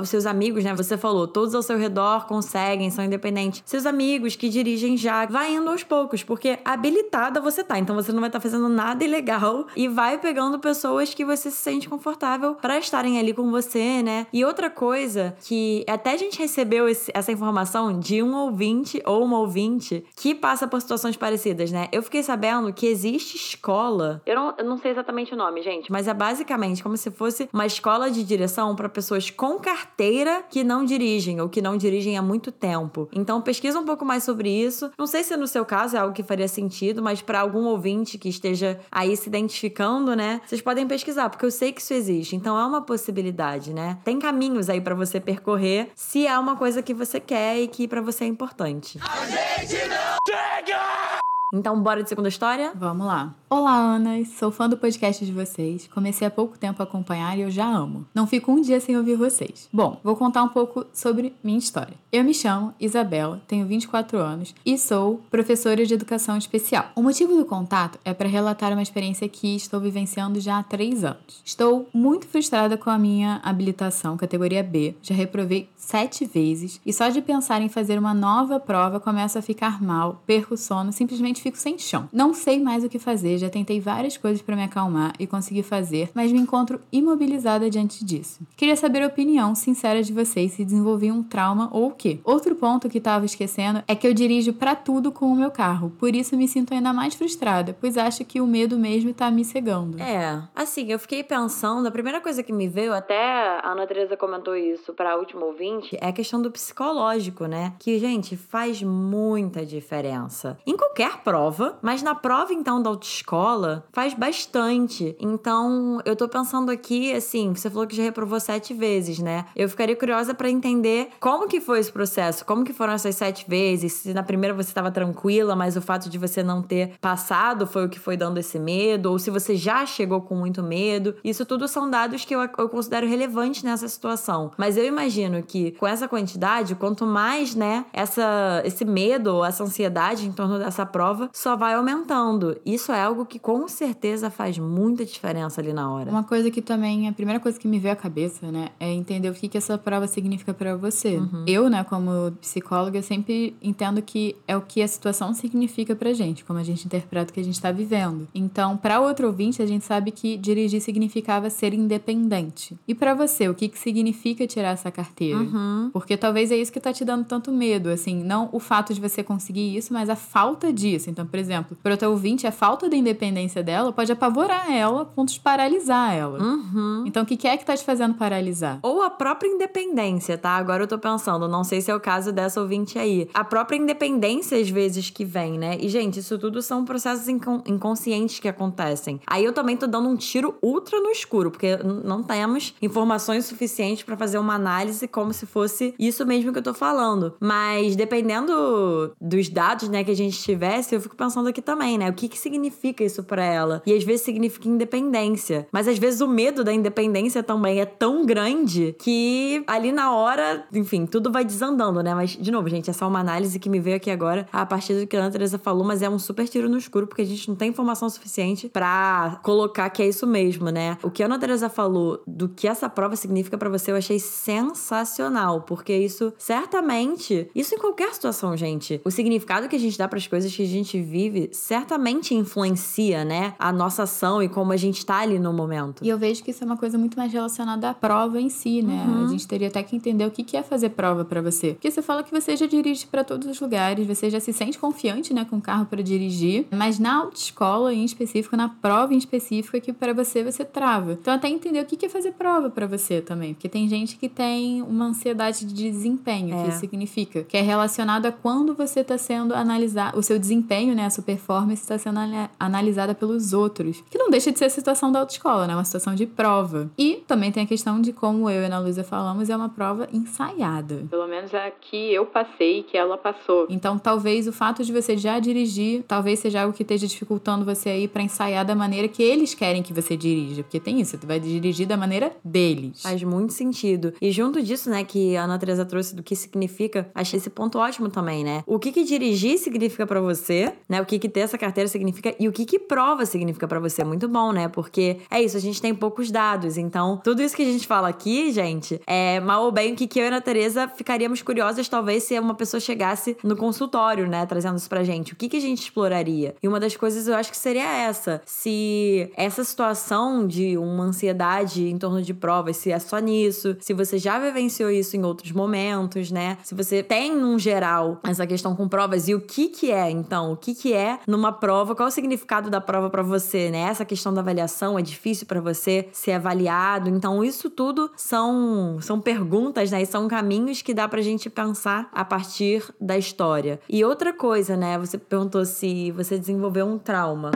os 0.00 0.08
seus 0.08 0.24
amigos, 0.24 0.64
né? 0.64 0.74
Você 0.74 0.96
falou, 0.96 1.28
todos 1.28 1.54
ao 1.54 1.62
seu 1.62 1.76
redor 1.76 2.26
conseguem, 2.26 2.90
são 2.90 3.04
independentes. 3.04 3.62
Seus 3.66 3.84
amigos 3.84 4.34
que 4.34 4.48
dirigem 4.48 4.96
já, 4.96 5.26
vai 5.26 5.42
vai 5.42 5.54
indo 5.54 5.68
aos 5.68 5.82
poucos, 5.82 6.22
porque 6.22 6.60
habilitada 6.64 7.40
você 7.40 7.64
tá, 7.64 7.76
então 7.76 7.96
você 7.96 8.12
não 8.12 8.20
vai 8.20 8.28
estar 8.28 8.38
tá 8.38 8.42
fazendo 8.42 8.68
nada 8.68 9.02
ilegal 9.02 9.66
e 9.74 9.88
vai 9.88 10.16
pegando 10.18 10.56
pessoas 10.60 11.12
que 11.12 11.24
você 11.24 11.50
se 11.50 11.56
sente 11.56 11.88
confortável 11.88 12.54
para 12.54 12.78
estarem 12.78 13.18
ali 13.18 13.34
com 13.34 13.50
você, 13.50 14.02
né? 14.04 14.28
E 14.32 14.44
outra 14.44 14.70
coisa 14.70 15.34
que 15.42 15.84
até 15.88 16.12
a 16.12 16.16
gente 16.16 16.38
recebeu 16.38 16.88
esse, 16.88 17.10
essa 17.12 17.32
informação 17.32 17.98
de 17.98 18.22
um 18.22 18.36
ouvinte 18.36 19.02
ou 19.04 19.24
uma 19.24 19.40
ouvinte 19.40 20.04
que 20.16 20.32
passa 20.32 20.68
por 20.68 20.80
situações 20.80 21.16
parecidas, 21.16 21.72
né? 21.72 21.88
Eu 21.90 22.04
fiquei 22.04 22.22
sabendo 22.22 22.72
que 22.72 22.86
existe 22.86 23.36
escola, 23.36 24.22
eu 24.24 24.36
não, 24.36 24.54
eu 24.56 24.64
não 24.64 24.78
sei 24.78 24.92
exatamente 24.92 25.34
o 25.34 25.36
nome, 25.36 25.60
gente, 25.62 25.90
mas 25.90 26.06
é 26.06 26.14
basicamente 26.14 26.84
como 26.84 26.96
se 26.96 27.10
fosse 27.10 27.48
uma 27.52 27.66
escola 27.66 28.12
de 28.12 28.22
direção 28.22 28.51
para 28.76 28.88
pessoas 28.88 29.30
com 29.30 29.58
carteira 29.58 30.42
que 30.48 30.62
não 30.62 30.84
dirigem 30.84 31.40
ou 31.40 31.48
que 31.48 31.62
não 31.62 31.76
dirigem 31.76 32.16
há 32.18 32.22
muito 32.22 32.52
tempo. 32.52 33.08
Então 33.12 33.40
pesquisa 33.40 33.78
um 33.78 33.84
pouco 33.84 34.04
mais 34.04 34.24
sobre 34.24 34.50
isso. 34.50 34.90
Não 34.98 35.06
sei 35.06 35.22
se 35.24 35.36
no 35.36 35.46
seu 35.46 35.64
caso 35.64 35.96
é 35.96 36.00
algo 36.00 36.14
que 36.14 36.22
faria 36.22 36.48
sentido, 36.48 37.02
mas 37.02 37.22
para 37.22 37.40
algum 37.40 37.64
ouvinte 37.64 38.18
que 38.18 38.28
esteja 38.28 38.78
aí 38.90 39.16
se 39.16 39.28
identificando, 39.28 40.14
né? 40.14 40.40
Vocês 40.46 40.60
podem 40.60 40.86
pesquisar, 40.86 41.30
porque 41.30 41.46
eu 41.46 41.50
sei 41.50 41.72
que 41.72 41.80
isso 41.80 41.94
existe. 41.94 42.36
Então 42.36 42.58
é 42.58 42.64
uma 42.64 42.82
possibilidade, 42.82 43.72
né? 43.72 43.98
Tem 44.04 44.18
caminhos 44.18 44.68
aí 44.68 44.80
para 44.80 44.94
você 44.94 45.18
percorrer 45.18 45.90
se 45.94 46.26
é 46.26 46.38
uma 46.38 46.56
coisa 46.56 46.82
que 46.82 46.94
você 46.94 47.18
quer 47.20 47.58
e 47.60 47.68
que 47.68 47.88
para 47.88 48.00
você 48.00 48.24
é 48.24 48.26
importante. 48.26 48.98
A 49.02 49.26
gente 49.64 49.88
não 49.88 50.16
chega! 50.28 51.22
Então, 51.52 51.78
bora 51.82 52.02
de 52.02 52.08
segunda 52.08 52.30
história? 52.30 52.72
Vamos 52.74 53.06
lá. 53.06 53.34
Olá, 53.50 53.76
Anas. 53.76 54.28
Sou 54.28 54.50
fã 54.50 54.66
do 54.66 54.78
podcast 54.78 55.22
de 55.22 55.30
vocês. 55.30 55.86
Comecei 55.86 56.26
há 56.26 56.30
pouco 56.30 56.58
tempo 56.58 56.80
a 56.80 56.84
acompanhar 56.84 57.36
e 57.36 57.42
eu 57.42 57.50
já 57.50 57.66
amo. 57.66 58.06
Não 58.14 58.26
fico 58.26 58.50
um 58.50 58.62
dia 58.62 58.80
sem 58.80 58.96
ouvir 58.96 59.14
vocês. 59.14 59.68
Bom, 59.70 60.00
vou 60.02 60.16
contar 60.16 60.42
um 60.42 60.48
pouco 60.48 60.86
sobre 60.94 61.34
minha 61.44 61.58
história. 61.58 61.92
Eu 62.10 62.24
me 62.24 62.32
chamo 62.32 62.72
Isabela, 62.80 63.42
tenho 63.46 63.66
24 63.66 64.18
anos 64.18 64.54
e 64.64 64.78
sou 64.78 65.20
professora 65.30 65.84
de 65.84 65.92
educação 65.92 66.38
especial. 66.38 66.86
O 66.96 67.02
motivo 67.02 67.36
do 67.36 67.44
contato 67.44 67.98
é 68.06 68.14
para 68.14 68.26
relatar 68.26 68.72
uma 68.72 68.80
experiência 68.80 69.28
que 69.28 69.54
estou 69.54 69.78
vivenciando 69.78 70.40
já 70.40 70.58
há 70.58 70.62
três 70.62 71.04
anos. 71.04 71.42
Estou 71.44 71.86
muito 71.92 72.26
frustrada 72.26 72.78
com 72.78 72.88
a 72.88 72.98
minha 72.98 73.38
habilitação, 73.44 74.16
categoria 74.16 74.62
B. 74.62 74.94
Já 75.02 75.14
reprovei 75.14 75.68
sete 75.76 76.24
vezes 76.24 76.80
e 76.86 76.92
só 76.92 77.10
de 77.10 77.20
pensar 77.20 77.60
em 77.60 77.68
fazer 77.68 77.98
uma 77.98 78.14
nova 78.14 78.58
prova 78.58 78.98
começo 78.98 79.38
a 79.38 79.42
ficar 79.42 79.82
mal, 79.82 80.22
perco 80.26 80.54
o 80.54 80.58
sono, 80.58 80.90
simplesmente 80.90 81.41
fico 81.42 81.58
sem 81.58 81.78
chão. 81.78 82.08
Não 82.12 82.32
sei 82.32 82.60
mais 82.60 82.84
o 82.84 82.88
que 82.88 82.98
fazer, 82.98 83.38
já 83.38 83.50
tentei 83.50 83.80
várias 83.80 84.16
coisas 84.16 84.40
para 84.40 84.56
me 84.56 84.62
acalmar 84.62 85.12
e 85.18 85.26
conseguir 85.26 85.62
fazer, 85.62 86.10
mas 86.14 86.32
me 86.32 86.38
encontro 86.38 86.80
imobilizada 86.92 87.68
diante 87.68 88.04
disso. 88.04 88.40
Queria 88.56 88.76
saber 88.76 89.02
a 89.02 89.08
opinião 89.08 89.54
sincera 89.54 90.02
de 90.02 90.12
vocês 90.12 90.52
se 90.52 90.64
desenvolvi 90.64 91.10
um 91.10 91.22
trauma 91.22 91.68
ou 91.72 91.88
o 91.88 91.92
quê. 91.92 92.20
Outro 92.24 92.54
ponto 92.54 92.88
que 92.88 92.98
estava 92.98 93.24
esquecendo 93.24 93.82
é 93.86 93.94
que 93.94 94.06
eu 94.06 94.14
dirijo 94.14 94.52
para 94.52 94.74
tudo 94.74 95.10
com 95.10 95.26
o 95.26 95.36
meu 95.36 95.50
carro, 95.50 95.90
por 95.98 96.14
isso 96.14 96.36
me 96.36 96.46
sinto 96.46 96.72
ainda 96.72 96.92
mais 96.92 97.14
frustrada, 97.14 97.76
pois 97.80 97.96
acho 97.96 98.24
que 98.24 98.40
o 98.40 98.46
medo 98.46 98.78
mesmo 98.78 99.12
tá 99.12 99.30
me 99.30 99.44
cegando. 99.44 100.00
É, 100.00 100.42
assim, 100.54 100.90
eu 100.90 100.98
fiquei 100.98 101.22
pensando, 101.24 101.86
a 101.86 101.90
primeira 101.90 102.20
coisa 102.20 102.42
que 102.42 102.52
me 102.52 102.68
veio, 102.68 102.92
até 102.92 103.18
a 103.18 103.72
Ana 103.72 103.86
Teresa 103.86 104.16
comentou 104.16 104.56
isso 104.56 104.92
para 104.92 105.12
a 105.12 105.16
última 105.16 105.44
ouvinte, 105.44 105.96
é 106.00 106.08
a 106.08 106.12
questão 106.12 106.40
do 106.40 106.50
psicológico, 106.50 107.46
né? 107.46 107.74
Que, 107.78 107.98
gente, 107.98 108.36
faz 108.36 108.82
muita 108.82 109.64
diferença. 109.64 110.58
Em 110.66 110.76
qualquer 110.76 111.18
prova, 111.32 111.78
mas 111.80 112.02
na 112.02 112.14
prova 112.14 112.52
então 112.52 112.82
da 112.82 112.90
autoescola 112.90 113.86
faz 113.90 114.12
bastante. 114.12 115.16
Então, 115.18 115.98
eu 116.04 116.14
tô 116.14 116.28
pensando 116.28 116.70
aqui, 116.70 117.10
assim, 117.14 117.54
você 117.54 117.70
falou 117.70 117.86
que 117.86 117.96
já 117.96 118.02
reprovou 118.02 118.38
sete 118.38 118.74
vezes, 118.74 119.18
né? 119.18 119.46
Eu 119.56 119.66
ficaria 119.66 119.96
curiosa 119.96 120.34
para 120.34 120.50
entender 120.50 121.08
como 121.18 121.48
que 121.48 121.58
foi 121.58 121.78
esse 121.78 121.90
processo, 121.90 122.44
como 122.44 122.64
que 122.64 122.74
foram 122.74 122.92
essas 122.92 123.14
sete 123.16 123.46
vezes, 123.48 123.94
se 123.94 124.12
na 124.12 124.22
primeira 124.22 124.54
você 124.54 124.68
estava 124.68 124.90
tranquila, 124.90 125.56
mas 125.56 125.74
o 125.74 125.80
fato 125.80 126.10
de 126.10 126.18
você 126.18 126.42
não 126.42 126.60
ter 126.60 126.98
passado 127.00 127.66
foi 127.66 127.86
o 127.86 127.88
que 127.88 127.98
foi 127.98 128.14
dando 128.14 128.36
esse 128.36 128.58
medo, 128.58 129.10
ou 129.10 129.18
se 129.18 129.30
você 129.30 129.56
já 129.56 129.86
chegou 129.86 130.20
com 130.20 130.34
muito 130.34 130.62
medo. 130.62 131.14
Isso 131.24 131.46
tudo 131.46 131.66
são 131.66 131.88
dados 131.88 132.26
que 132.26 132.34
eu, 132.34 132.42
eu 132.42 132.68
considero 132.68 133.06
relevantes 133.08 133.62
nessa 133.62 133.88
situação. 133.88 134.50
Mas 134.58 134.76
eu 134.76 134.84
imagino 134.84 135.42
que 135.42 135.70
com 135.72 135.86
essa 135.86 136.06
quantidade, 136.06 136.74
quanto 136.74 137.06
mais, 137.06 137.54
né, 137.54 137.86
essa, 137.90 138.60
esse 138.66 138.84
medo, 138.84 139.42
essa 139.42 139.64
ansiedade 139.64 140.26
em 140.26 140.32
torno 140.32 140.58
dessa 140.58 140.84
prova, 140.84 141.11
prova 141.12 141.30
só 141.32 141.56
vai 141.56 141.74
aumentando. 141.74 142.56
Isso 142.64 142.90
é 142.90 143.00
algo 143.00 143.26
que 143.26 143.38
com 143.38 143.68
certeza 143.68 144.30
faz 144.30 144.58
muita 144.58 145.04
diferença 145.04 145.60
ali 145.60 145.72
na 145.72 145.92
hora. 145.92 146.10
Uma 146.10 146.24
coisa 146.24 146.50
que 146.50 146.62
também, 146.62 147.08
a 147.08 147.12
primeira 147.12 147.38
coisa 147.38 147.58
que 147.58 147.68
me 147.68 147.78
veio 147.78 147.92
à 147.92 147.96
cabeça, 147.96 148.50
né, 148.50 148.70
é 148.80 148.90
entender 148.92 149.28
o 149.28 149.34
que, 149.34 149.48
que 149.48 149.58
essa 149.58 149.76
prova 149.76 150.06
significa 150.06 150.54
para 150.54 150.76
você. 150.76 151.16
Uhum. 151.16 151.44
Eu, 151.46 151.68
né, 151.68 151.84
como 151.84 152.32
psicóloga, 152.40 153.02
sempre 153.02 153.54
entendo 153.62 154.00
que 154.00 154.36
é 154.48 154.56
o 154.56 154.62
que 154.62 154.82
a 154.82 154.88
situação 154.88 155.34
significa 155.34 155.94
pra 155.94 156.12
gente, 156.12 156.44
como 156.44 156.58
a 156.58 156.62
gente 156.62 156.86
interpreta 156.86 157.30
o 157.30 157.34
que 157.34 157.40
a 157.40 157.44
gente 157.44 157.60
tá 157.60 157.70
vivendo. 157.70 158.26
Então, 158.34 158.76
para 158.76 159.00
outro 159.00 159.26
ouvinte, 159.26 159.62
a 159.62 159.66
gente 159.66 159.84
sabe 159.84 160.10
que 160.10 160.36
dirigir 160.36 160.80
significava 160.80 161.50
ser 161.50 161.74
independente. 161.74 162.76
E 162.88 162.94
para 162.94 163.14
você, 163.14 163.48
o 163.48 163.54
que, 163.54 163.68
que 163.68 163.78
significa 163.78 164.46
tirar 164.46 164.70
essa 164.70 164.90
carteira? 164.90 165.38
Uhum. 165.38 165.90
Porque 165.92 166.16
talvez 166.16 166.50
é 166.50 166.56
isso 166.56 166.72
que 166.72 166.80
tá 166.80 166.92
te 166.92 167.04
dando 167.04 167.24
tanto 167.24 167.52
medo, 167.52 167.88
assim, 167.88 168.22
não 168.22 168.48
o 168.52 168.58
fato 168.58 168.94
de 168.94 169.00
você 169.00 169.22
conseguir 169.22 169.76
isso, 169.76 169.92
mas 169.92 170.08
a 170.08 170.16
falta 170.16 170.72
disso. 170.72 171.01
Então, 171.10 171.26
por 171.26 171.38
exemplo, 171.38 171.76
para 171.82 171.94
o 171.94 171.96
teu 171.96 172.10
ouvinte, 172.10 172.46
a 172.46 172.52
falta 172.52 172.88
da 172.88 172.96
independência 172.96 173.62
dela 173.62 173.92
pode 173.92 174.12
apavorar 174.12 174.70
ela, 174.70 175.02
a 175.02 175.04
ponto 175.04 175.32
de 175.32 175.40
paralisar 175.40 176.14
ela. 176.14 176.42
Uhum. 176.42 177.04
Então, 177.06 177.22
o 177.22 177.26
que 177.26 177.46
é 177.46 177.56
que 177.56 177.64
tá 177.64 177.76
te 177.76 177.84
fazendo 177.84 178.14
paralisar? 178.14 178.78
Ou 178.82 179.02
a 179.02 179.10
própria 179.10 179.48
independência, 179.48 180.38
tá? 180.38 180.50
Agora 180.50 180.84
eu 180.84 180.86
tô 180.86 180.98
pensando, 180.98 181.48
não 181.48 181.64
sei 181.64 181.80
se 181.80 181.90
é 181.90 181.94
o 181.94 182.00
caso 182.00 182.32
dessa 182.32 182.60
ouvinte 182.60 182.98
aí. 182.98 183.28
A 183.34 183.44
própria 183.44 183.76
independência, 183.76 184.58
às 184.58 184.68
vezes, 184.68 185.10
que 185.10 185.24
vem, 185.24 185.58
né? 185.58 185.76
E, 185.80 185.88
gente, 185.88 186.20
isso 186.20 186.38
tudo 186.38 186.62
são 186.62 186.84
processos 186.84 187.28
incon 187.28 187.62
inconscientes 187.66 188.38
que 188.38 188.48
acontecem. 188.48 189.20
Aí 189.26 189.44
eu 189.44 189.52
também 189.52 189.76
tô 189.76 189.86
dando 189.86 190.08
um 190.08 190.16
tiro 190.16 190.54
ultra 190.62 191.00
no 191.00 191.10
escuro, 191.10 191.50
porque 191.50 191.76
não 192.04 192.22
temos 192.22 192.74
informações 192.80 193.46
suficientes 193.46 194.02
para 194.02 194.16
fazer 194.16 194.38
uma 194.38 194.54
análise 194.54 195.06
como 195.08 195.32
se 195.32 195.46
fosse 195.46 195.94
isso 195.98 196.24
mesmo 196.26 196.52
que 196.52 196.58
eu 196.58 196.62
tô 196.62 196.74
falando. 196.74 197.34
Mas 197.40 197.96
dependendo 197.96 199.12
dos 199.20 199.48
dados, 199.48 199.88
né, 199.88 200.04
que 200.04 200.10
a 200.10 200.16
gente 200.16 200.38
tivesse, 200.40 200.91
eu 200.94 201.00
fico 201.00 201.16
pensando 201.16 201.48
aqui 201.48 201.62
também, 201.62 201.98
né? 201.98 202.08
O 202.08 202.12
que, 202.12 202.28
que 202.28 202.38
significa 202.38 203.04
isso 203.04 203.22
para 203.22 203.44
ela? 203.44 203.82
E 203.86 203.92
às 203.92 204.04
vezes 204.04 204.22
significa 204.22 204.68
independência. 204.68 205.66
Mas 205.72 205.88
às 205.88 205.98
vezes 205.98 206.20
o 206.20 206.28
medo 206.28 206.64
da 206.64 206.72
independência 206.72 207.42
também 207.42 207.80
é 207.80 207.86
tão 207.86 208.24
grande 208.24 208.94
que 208.98 209.62
ali 209.66 209.92
na 209.92 210.14
hora, 210.14 210.66
enfim, 210.72 211.06
tudo 211.06 211.30
vai 211.30 211.44
desandando, 211.44 212.02
né? 212.02 212.14
Mas, 212.14 212.30
de 212.30 212.50
novo, 212.50 212.68
gente, 212.68 212.90
é 212.90 212.92
só 212.92 213.08
uma 213.08 213.20
análise 213.20 213.58
que 213.58 213.68
me 213.68 213.80
veio 213.80 213.96
aqui 213.96 214.10
agora 214.10 214.46
a 214.52 214.64
partir 214.66 214.94
do 214.94 215.06
que 215.06 215.16
a 215.16 215.20
Ana 215.20 215.30
Teresa 215.30 215.58
falou, 215.58 215.84
mas 215.84 216.02
é 216.02 216.08
um 216.08 216.18
super 216.18 216.48
tiro 216.48 216.68
no 216.68 216.78
escuro, 216.78 217.06
porque 217.06 217.22
a 217.22 217.26
gente 217.26 217.48
não 217.48 217.56
tem 217.56 217.68
informação 217.70 218.08
suficiente 218.08 218.68
para 218.68 219.40
colocar 219.42 219.88
que 219.90 220.02
é 220.02 220.08
isso 220.08 220.26
mesmo, 220.26 220.70
né? 220.70 220.98
O 221.02 221.10
que 221.10 221.22
a 221.22 221.26
Ana 221.26 221.38
Teresa 221.38 221.68
falou 221.68 222.22
do 222.26 222.48
que 222.48 222.66
essa 222.66 222.88
prova 222.88 223.16
significa 223.16 223.56
para 223.58 223.68
você, 223.68 223.90
eu 223.90 223.96
achei 223.96 224.18
sensacional, 224.18 225.62
porque 225.62 225.94
isso 225.94 226.32
certamente, 226.38 227.48
isso 227.54 227.74
em 227.74 227.78
qualquer 227.78 228.12
situação, 228.14 228.56
gente, 228.56 229.00
o 229.04 229.10
significado 229.10 229.68
que 229.68 229.76
a 229.76 229.78
gente 229.78 229.96
dá 229.98 230.08
para 230.08 230.18
as 230.18 230.26
coisas 230.26 230.54
que 230.54 230.62
a 230.62 230.66
gente 230.66 230.81
gente 230.82 231.00
vive 231.00 231.50
certamente 231.52 232.34
influencia, 232.34 233.24
né, 233.24 233.54
a 233.58 233.72
nossa 233.72 234.02
ação 234.02 234.42
e 234.42 234.48
como 234.48 234.72
a 234.72 234.76
gente 234.76 235.04
tá 235.04 235.18
ali 235.18 235.38
no 235.38 235.52
momento. 235.52 236.04
E 236.04 236.08
eu 236.08 236.18
vejo 236.18 236.42
que 236.42 236.50
isso 236.50 236.62
é 236.62 236.66
uma 236.66 236.76
coisa 236.76 236.98
muito 236.98 237.16
mais 237.16 237.32
relacionada 237.32 237.90
à 237.90 237.94
prova 237.94 238.40
em 238.40 238.48
si, 238.48 238.82
né? 238.82 239.04
Uhum. 239.06 239.24
A 239.24 239.28
gente 239.28 239.46
teria 239.46 239.68
até 239.68 239.82
que 239.82 239.96
entender 239.96 240.26
o 240.26 240.30
que 240.30 240.56
é 240.56 240.62
fazer 240.62 240.90
prova 240.90 241.24
para 241.24 241.40
você. 241.40 241.74
Porque 241.74 241.90
você 241.90 242.02
fala 242.02 242.22
que 242.22 242.30
você 242.30 242.56
já 242.56 242.66
dirige 242.66 243.06
para 243.06 243.24
todos 243.24 243.48
os 243.48 243.60
lugares, 243.60 244.06
você 244.06 244.28
já 244.28 244.40
se 244.40 244.52
sente 244.52 244.78
confiante, 244.78 245.32
né, 245.32 245.46
com 245.48 245.56
o 245.56 245.60
carro 245.60 245.86
para 245.86 246.02
dirigir, 246.02 246.66
mas 246.70 246.98
na 246.98 247.16
autoescola 247.16 247.92
em 247.92 248.04
específico, 248.04 248.56
na 248.56 248.68
prova 248.68 249.14
em 249.14 249.18
específico, 249.18 249.76
é 249.76 249.80
que 249.80 249.92
para 249.92 250.12
você 250.12 250.42
você 250.42 250.64
trava. 250.64 251.12
Então 251.12 251.32
até 251.32 251.48
entender 251.48 251.80
o 251.80 251.84
que 251.84 252.06
é 252.06 252.08
fazer 252.08 252.32
prova 252.32 252.68
para 252.68 252.86
você 252.86 253.20
também, 253.20 253.54
porque 253.54 253.68
tem 253.68 253.88
gente 253.88 254.16
que 254.16 254.28
tem 254.28 254.82
uma 254.82 255.06
ansiedade 255.06 255.64
de 255.64 255.74
desempenho, 255.74 256.54
é. 256.54 256.62
que 256.62 256.68
isso 256.70 256.80
significa, 256.80 257.44
que 257.44 257.56
é 257.56 257.60
relacionado 257.60 258.26
a 258.26 258.32
quando 258.32 258.74
você 258.74 259.00
está 259.00 259.16
sendo 259.16 259.54
analisado, 259.54 260.18
o 260.18 260.22
seu 260.22 260.38
desempenho 260.38 260.71
desempenho, 260.72 260.94
né, 260.94 261.06
a 261.06 261.10
sua 261.10 261.22
performance 261.22 261.82
está 261.82 261.98
sendo 261.98 262.18
analisada 262.58 263.14
pelos 263.14 263.52
outros. 263.52 264.02
Que 264.10 264.18
não 264.18 264.30
deixa 264.30 264.50
de 264.50 264.58
ser 264.58 264.66
a 264.66 264.70
situação 264.70 265.12
da 265.12 265.20
autoescola, 265.20 265.66
né? 265.66 265.74
Uma 265.74 265.84
situação 265.84 266.14
de 266.14 266.26
prova. 266.26 266.90
E 266.96 267.22
também 267.26 267.52
tem 267.52 267.64
a 267.64 267.66
questão 267.66 268.00
de 268.00 268.12
como 268.12 268.48
eu 268.48 268.62
e 268.62 268.64
a 268.64 268.66
Ana 268.66 268.78
Luísa 268.78 269.04
falamos, 269.04 269.50
é 269.50 269.56
uma 269.56 269.68
prova 269.68 270.08
ensaiada. 270.12 271.06
Pelo 271.10 271.26
menos 271.26 271.52
é 271.52 271.66
a 271.66 271.70
que 271.70 272.12
eu 272.12 272.24
passei 272.26 272.82
que 272.82 272.96
ela 272.96 273.18
passou. 273.18 273.66
Então, 273.68 273.98
talvez 273.98 274.48
o 274.48 274.52
fato 274.52 274.82
de 274.82 274.92
você 274.92 275.16
já 275.16 275.38
dirigir, 275.38 276.04
talvez 276.08 276.38
seja 276.38 276.62
algo 276.62 276.72
que 276.72 276.82
esteja 276.82 277.06
dificultando 277.06 277.64
você 277.64 277.90
aí 277.90 278.08
para 278.08 278.22
ensaiar 278.22 278.64
da 278.64 278.74
maneira 278.74 279.08
que 279.08 279.22
eles 279.22 279.54
querem 279.54 279.82
que 279.82 279.92
você 279.92 280.16
dirija. 280.16 280.62
Porque 280.62 280.80
tem 280.80 281.00
isso, 281.00 281.18
você 281.18 281.26
vai 281.26 281.38
dirigir 281.38 281.86
da 281.86 281.96
maneira 281.96 282.34
deles. 282.44 283.02
Faz 283.02 283.22
muito 283.22 283.52
sentido. 283.52 284.14
E 284.20 284.30
junto 284.30 284.62
disso, 284.62 284.88
né, 284.88 285.04
que 285.04 285.36
a 285.36 285.44
Ana 285.44 285.58
Teresa 285.58 285.84
trouxe 285.84 286.14
do 286.14 286.22
que 286.22 286.34
significa, 286.34 287.10
achei 287.14 287.38
esse 287.38 287.50
ponto 287.50 287.78
ótimo 287.78 288.08
também, 288.08 288.44
né? 288.44 288.62
O 288.66 288.78
que 288.78 288.92
que 288.92 289.04
dirigir 289.04 289.58
significa 289.58 290.06
para 290.06 290.20
você 290.20 290.61
né? 290.88 291.00
O 291.00 291.06
que 291.06 291.18
que 291.18 291.28
ter 291.28 291.40
essa 291.40 291.56
carteira 291.56 291.88
significa 291.88 292.34
e 292.38 292.48
o 292.48 292.52
que 292.52 292.64
que 292.64 292.78
prova 292.78 293.24
significa 293.24 293.66
para 293.66 293.80
você. 293.80 294.04
Muito 294.04 294.28
bom, 294.28 294.52
né? 294.52 294.68
Porque 294.68 295.18
é 295.30 295.40
isso, 295.40 295.56
a 295.56 295.60
gente 295.60 295.80
tem 295.80 295.94
poucos 295.94 296.30
dados. 296.30 296.76
Então, 296.76 297.20
tudo 297.22 297.42
isso 297.42 297.56
que 297.56 297.62
a 297.62 297.66
gente 297.66 297.86
fala 297.86 298.08
aqui, 298.08 298.52
gente, 298.52 299.00
é 299.06 299.40
mal 299.40 299.64
ou 299.64 299.72
bem 299.72 299.92
o 299.92 299.96
que 299.96 300.06
que 300.06 300.18
eu 300.18 300.24
e 300.24 300.26
a 300.26 300.28
Ana 300.28 300.40
Teresa 300.40 300.88
ficaríamos 300.88 301.42
curiosas, 301.42 301.88
talvez, 301.88 302.24
se 302.24 302.38
uma 302.38 302.54
pessoa 302.54 302.80
chegasse 302.80 303.36
no 303.42 303.56
consultório, 303.56 304.26
né? 304.28 304.44
Trazendo 304.46 304.76
isso 304.76 304.88
pra 304.88 305.04
gente. 305.04 305.32
O 305.32 305.36
que 305.36 305.48
que 305.48 305.56
a 305.56 305.60
gente 305.60 305.82
exploraria? 305.82 306.54
E 306.62 306.68
uma 306.68 306.80
das 306.80 306.96
coisas 306.96 307.28
eu 307.28 307.34
acho 307.34 307.50
que 307.50 307.56
seria 307.56 307.86
essa. 307.86 308.42
Se 308.44 309.30
essa 309.36 309.64
situação 309.64 310.46
de 310.46 310.76
uma 310.76 311.04
ansiedade 311.04 311.88
em 311.88 311.98
torno 311.98 312.22
de 312.22 312.34
provas, 312.34 312.76
se 312.76 312.90
é 312.90 312.98
só 312.98 313.18
nisso, 313.18 313.76
se 313.80 313.94
você 313.94 314.18
já 314.18 314.38
vivenciou 314.38 314.90
isso 314.90 315.16
em 315.16 315.24
outros 315.24 315.52
momentos, 315.52 316.30
né? 316.30 316.58
Se 316.62 316.74
você 316.74 317.02
tem, 317.02 317.34
num 317.34 317.58
geral, 317.58 318.20
essa 318.24 318.46
questão 318.46 318.74
com 318.74 318.88
provas 318.88 319.28
e 319.28 319.34
o 319.34 319.40
que 319.40 319.68
que 319.68 319.90
é, 319.90 320.10
então, 320.10 320.51
o 320.52 320.56
que 320.56 320.74
que 320.74 320.92
é 320.92 321.18
numa 321.26 321.52
prova, 321.52 321.94
qual 321.94 322.08
o 322.08 322.12
significado 322.12 322.70
da 322.70 322.80
prova 322.80 323.10
para 323.10 323.22
você, 323.22 323.70
né? 323.70 323.80
Essa 323.80 324.04
questão 324.04 324.32
da 324.32 324.40
avaliação 324.40 324.98
é 324.98 325.02
difícil 325.02 325.46
para 325.46 325.60
você 325.60 326.08
ser 326.12 326.32
avaliado. 326.32 327.08
Então, 327.08 327.42
isso 327.44 327.70
tudo 327.70 328.10
são 328.16 328.98
são 329.00 329.20
perguntas, 329.20 329.90
né? 329.90 330.02
E 330.02 330.06
são 330.06 330.28
caminhos 330.28 330.82
que 330.82 330.94
dá 330.94 331.08
pra 331.08 331.20
gente 331.20 331.50
pensar 331.50 332.08
a 332.12 332.24
partir 332.24 332.84
da 333.00 333.16
história. 333.16 333.80
E 333.88 334.04
outra 334.04 334.32
coisa, 334.32 334.76
né? 334.76 334.98
Você 334.98 335.18
perguntou 335.18 335.64
se 335.64 336.10
você 336.12 336.38
desenvolveu 336.38 336.86
um 336.86 336.98
trauma. 336.98 337.52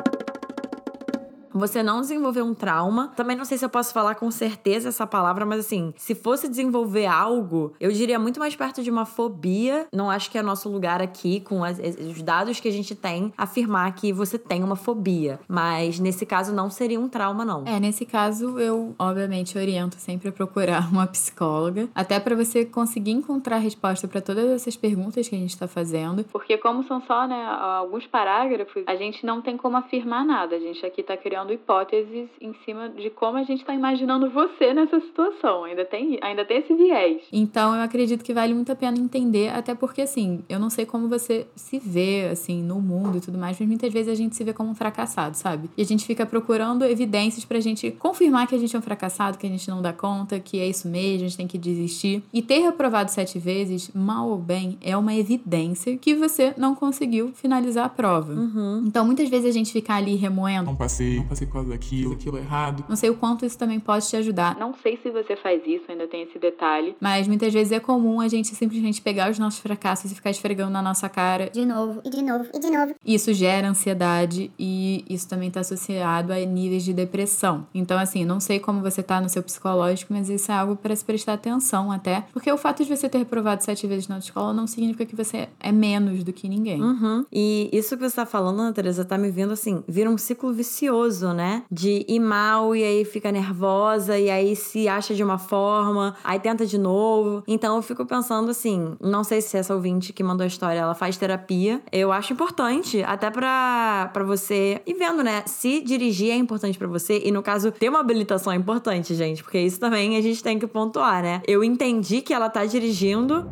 Você 1.56 1.82
não 1.82 2.00
desenvolveu 2.00 2.44
um 2.44 2.54
trauma. 2.54 3.12
Também 3.16 3.36
não 3.36 3.44
sei 3.44 3.56
se 3.56 3.64
eu 3.64 3.68
posso 3.68 3.92
falar 3.92 4.14
com 4.14 4.30
certeza 4.30 4.88
essa 4.88 5.06
palavra, 5.06 5.46
mas 5.46 5.60
assim, 5.60 5.92
se 5.96 6.14
fosse 6.14 6.48
desenvolver 6.48 7.06
algo, 7.06 7.72
eu 7.80 7.90
diria 7.90 8.18
muito 8.18 8.38
mais 8.38 8.54
perto 8.54 8.82
de 8.82 8.90
uma 8.90 9.06
fobia. 9.06 9.86
Não 9.92 10.10
acho 10.10 10.30
que 10.30 10.38
é 10.38 10.42
nosso 10.42 10.68
lugar 10.68 11.00
aqui, 11.00 11.40
com 11.40 11.64
as, 11.64 11.78
os 11.78 12.22
dados 12.22 12.60
que 12.60 12.68
a 12.68 12.72
gente 12.72 12.94
tem, 12.94 13.32
afirmar 13.36 13.94
que 13.94 14.12
você 14.12 14.38
tem 14.38 14.62
uma 14.62 14.76
fobia. 14.76 15.40
Mas 15.48 15.98
nesse 15.98 16.26
caso 16.26 16.52
não 16.52 16.68
seria 16.70 17.00
um 17.00 17.08
trauma, 17.08 17.44
não. 17.44 17.64
É, 17.66 17.80
nesse 17.80 18.04
caso 18.04 18.58
eu, 18.58 18.94
obviamente, 18.98 19.56
oriento 19.56 19.96
sempre 19.96 20.28
a 20.28 20.32
procurar 20.32 20.88
uma 20.90 21.06
psicóloga, 21.06 21.88
até 21.94 22.20
para 22.20 22.36
você 22.36 22.64
conseguir 22.64 23.12
encontrar 23.12 23.58
resposta 23.58 24.06
para 24.06 24.20
todas 24.20 24.50
essas 24.50 24.76
perguntas 24.76 25.28
que 25.28 25.34
a 25.34 25.38
gente 25.38 25.50
está 25.50 25.66
fazendo. 25.66 26.24
Porque 26.24 26.58
como 26.58 26.84
são 26.84 27.00
só, 27.02 27.26
né, 27.26 27.44
alguns 27.78 28.06
parágrafos, 28.06 28.82
a 28.86 28.94
gente 28.96 29.24
não 29.24 29.40
tem 29.40 29.56
como 29.56 29.76
afirmar 29.76 30.24
nada. 30.24 30.56
A 30.56 30.60
gente 30.60 30.84
aqui 30.84 31.02
tá 31.02 31.16
criando 31.16 31.45
hipóteses 31.52 32.28
em 32.40 32.54
cima 32.64 32.88
de 32.88 33.10
como 33.10 33.38
a 33.38 33.42
gente 33.42 33.60
está 33.60 33.74
imaginando 33.74 34.30
você 34.30 34.72
nessa 34.72 35.00
situação. 35.00 35.64
Ainda 35.64 35.84
tem, 35.84 36.18
ainda 36.22 36.44
tem 36.44 36.58
esse 36.58 36.74
viés. 36.74 37.22
Então 37.32 37.74
eu 37.74 37.82
acredito 37.82 38.24
que 38.24 38.32
vale 38.32 38.54
muito 38.54 38.70
a 38.70 38.76
pena 38.76 38.96
entender, 38.98 39.48
até 39.48 39.74
porque 39.74 40.02
assim, 40.02 40.44
eu 40.48 40.58
não 40.58 40.70
sei 40.70 40.86
como 40.86 41.08
você 41.08 41.46
se 41.56 41.78
vê 41.78 42.28
assim 42.30 42.62
no 42.62 42.80
mundo 42.80 43.18
e 43.18 43.20
tudo 43.20 43.38
mais, 43.38 43.58
mas 43.58 43.68
muitas 43.68 43.92
vezes 43.92 44.12
a 44.12 44.14
gente 44.14 44.36
se 44.36 44.44
vê 44.44 44.52
como 44.52 44.70
um 44.70 44.74
fracassado, 44.74 45.36
sabe? 45.36 45.70
E 45.76 45.82
a 45.82 45.84
gente 45.84 46.04
fica 46.04 46.26
procurando 46.26 46.84
evidências 46.84 47.44
pra 47.44 47.60
gente 47.60 47.90
confirmar 47.90 48.46
que 48.46 48.54
a 48.54 48.58
gente 48.58 48.74
é 48.74 48.78
um 48.78 48.82
fracassado, 48.82 49.38
que 49.38 49.46
a 49.46 49.50
gente 49.50 49.68
não 49.68 49.80
dá 49.80 49.92
conta, 49.92 50.38
que 50.38 50.58
é 50.58 50.68
isso 50.68 50.88
mesmo, 50.88 51.24
a 51.24 51.28
gente 51.28 51.36
tem 51.36 51.46
que 51.46 51.58
desistir. 51.58 52.22
E 52.32 52.42
ter 52.42 52.58
reprovado 52.58 53.10
sete 53.10 53.38
vezes, 53.38 53.90
mal 53.94 54.28
ou 54.28 54.38
bem, 54.38 54.78
é 54.82 54.96
uma 54.96 55.14
evidência 55.14 55.96
que 55.96 56.14
você 56.14 56.54
não 56.56 56.74
conseguiu 56.74 57.32
finalizar 57.34 57.86
a 57.86 57.88
prova. 57.88 58.32
Uhum. 58.32 58.84
Então 58.86 59.04
muitas 59.04 59.28
vezes 59.28 59.46
a 59.48 59.52
gente 59.52 59.72
fica 59.72 59.94
ali 59.94 60.14
remoendo. 60.16 60.66
Não 60.66 60.76
passei, 60.76 61.16
não 61.16 61.26
passei 61.26 61.35
por 61.44 61.54
causa 61.54 61.70
daquilo, 61.70 62.14
aquilo 62.14 62.38
errado. 62.38 62.84
Não 62.88 62.96
sei 62.96 63.10
o 63.10 63.16
quanto 63.16 63.44
isso 63.44 63.58
também 63.58 63.78
pode 63.78 64.08
te 64.08 64.16
ajudar. 64.16 64.56
Não 64.58 64.72
sei 64.82 64.98
se 65.02 65.10
você 65.10 65.36
faz 65.36 65.62
isso, 65.66 65.84
ainda 65.88 66.06
tem 66.06 66.22
esse 66.22 66.38
detalhe. 66.38 66.96
Mas 67.00 67.28
muitas 67.28 67.52
vezes 67.52 67.72
é 67.72 67.80
comum 67.80 68.20
a 68.20 68.28
gente 68.28 68.48
simplesmente 68.54 69.02
pegar 69.02 69.30
os 69.30 69.38
nossos 69.38 69.60
fracassos 69.60 70.10
e 70.12 70.14
ficar 70.14 70.30
esfregando 70.30 70.70
na 70.70 70.80
nossa 70.80 71.08
cara. 71.08 71.50
De 71.50 71.66
novo, 71.66 72.00
e 72.04 72.10
de 72.10 72.22
novo, 72.22 72.46
e 72.54 72.58
de 72.58 72.70
novo. 72.70 72.94
Isso 73.04 73.34
gera 73.34 73.68
ansiedade 73.68 74.50
e 74.58 75.04
isso 75.08 75.28
também 75.28 75.48
está 75.48 75.60
associado 75.60 76.32
a 76.32 76.38
níveis 76.38 76.84
de 76.84 76.92
depressão. 76.92 77.66
Então, 77.74 77.98
assim, 77.98 78.24
não 78.24 78.40
sei 78.40 78.60
como 78.60 78.80
você 78.80 79.02
tá 79.02 79.20
no 79.20 79.28
seu 79.28 79.42
psicológico, 79.42 80.12
mas 80.12 80.28
isso 80.28 80.50
é 80.50 80.54
algo 80.54 80.76
para 80.76 80.94
se 80.94 81.04
prestar 81.04 81.34
atenção 81.34 81.90
até. 81.90 82.24
Porque 82.32 82.50
o 82.50 82.56
fato 82.56 82.84
de 82.84 82.96
você 82.96 83.08
ter 83.08 83.18
reprovado 83.18 83.64
sete 83.64 83.86
vezes 83.86 84.08
na 84.08 84.18
escola 84.18 84.52
não 84.52 84.66
significa 84.66 85.04
que 85.04 85.16
você 85.16 85.48
é 85.60 85.72
menos 85.72 86.22
do 86.22 86.32
que 86.32 86.48
ninguém. 86.48 86.82
Uhum. 86.82 87.24
E 87.32 87.68
isso 87.72 87.96
que 87.96 88.08
você 88.08 88.16
tá 88.16 88.26
falando, 88.26 88.60
Ana 88.60 88.72
Teresa, 88.72 89.04
tá 89.04 89.18
me 89.18 89.30
vendo 89.30 89.52
assim, 89.52 89.82
vira 89.88 90.10
um 90.10 90.18
ciclo 90.18 90.52
vicioso, 90.52 91.25
né? 91.32 91.62
De 91.70 92.04
ir 92.08 92.20
mal 92.20 92.74
e 92.74 92.82
aí 92.82 93.04
fica 93.04 93.30
nervosa 93.30 94.18
e 94.18 94.30
aí 94.30 94.56
se 94.56 94.88
acha 94.88 95.14
de 95.14 95.22
uma 95.22 95.38
forma, 95.38 96.16
aí 96.22 96.38
tenta 96.38 96.66
de 96.66 96.78
novo. 96.78 97.42
Então 97.46 97.76
eu 97.76 97.82
fico 97.82 98.04
pensando 98.04 98.50
assim, 98.50 98.96
não 99.00 99.24
sei 99.24 99.40
se 99.40 99.56
essa 99.56 99.74
ouvinte 99.74 100.12
que 100.12 100.22
mandou 100.22 100.44
a 100.44 100.46
história, 100.46 100.78
ela 100.78 100.94
faz 100.94 101.16
terapia. 101.16 101.80
Eu 101.92 102.12
acho 102.12 102.32
importante, 102.32 103.02
até 103.02 103.30
pra, 103.30 104.10
pra 104.12 104.24
você 104.24 104.80
ir 104.86 104.94
vendo, 104.94 105.22
né? 105.22 105.42
Se 105.46 105.80
dirigir 105.80 106.30
é 106.30 106.36
importante 106.36 106.78
pra 106.78 106.88
você 106.88 107.22
e 107.24 107.30
no 107.30 107.42
caso 107.42 107.70
ter 107.70 107.88
uma 107.88 108.00
habilitação 108.00 108.52
é 108.52 108.56
importante, 108.56 109.14
gente, 109.14 109.42
porque 109.42 109.58
isso 109.58 109.78
também 109.78 110.16
a 110.16 110.20
gente 110.20 110.42
tem 110.42 110.58
que 110.58 110.66
pontuar, 110.66 111.22
né? 111.22 111.42
Eu 111.46 111.62
entendi 111.62 112.20
que 112.20 112.32
ela 112.32 112.48
tá 112.48 112.64
dirigindo 112.64 113.48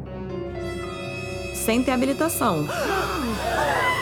sem 1.54 1.82
ter 1.82 1.92
habilitação. 1.92 2.66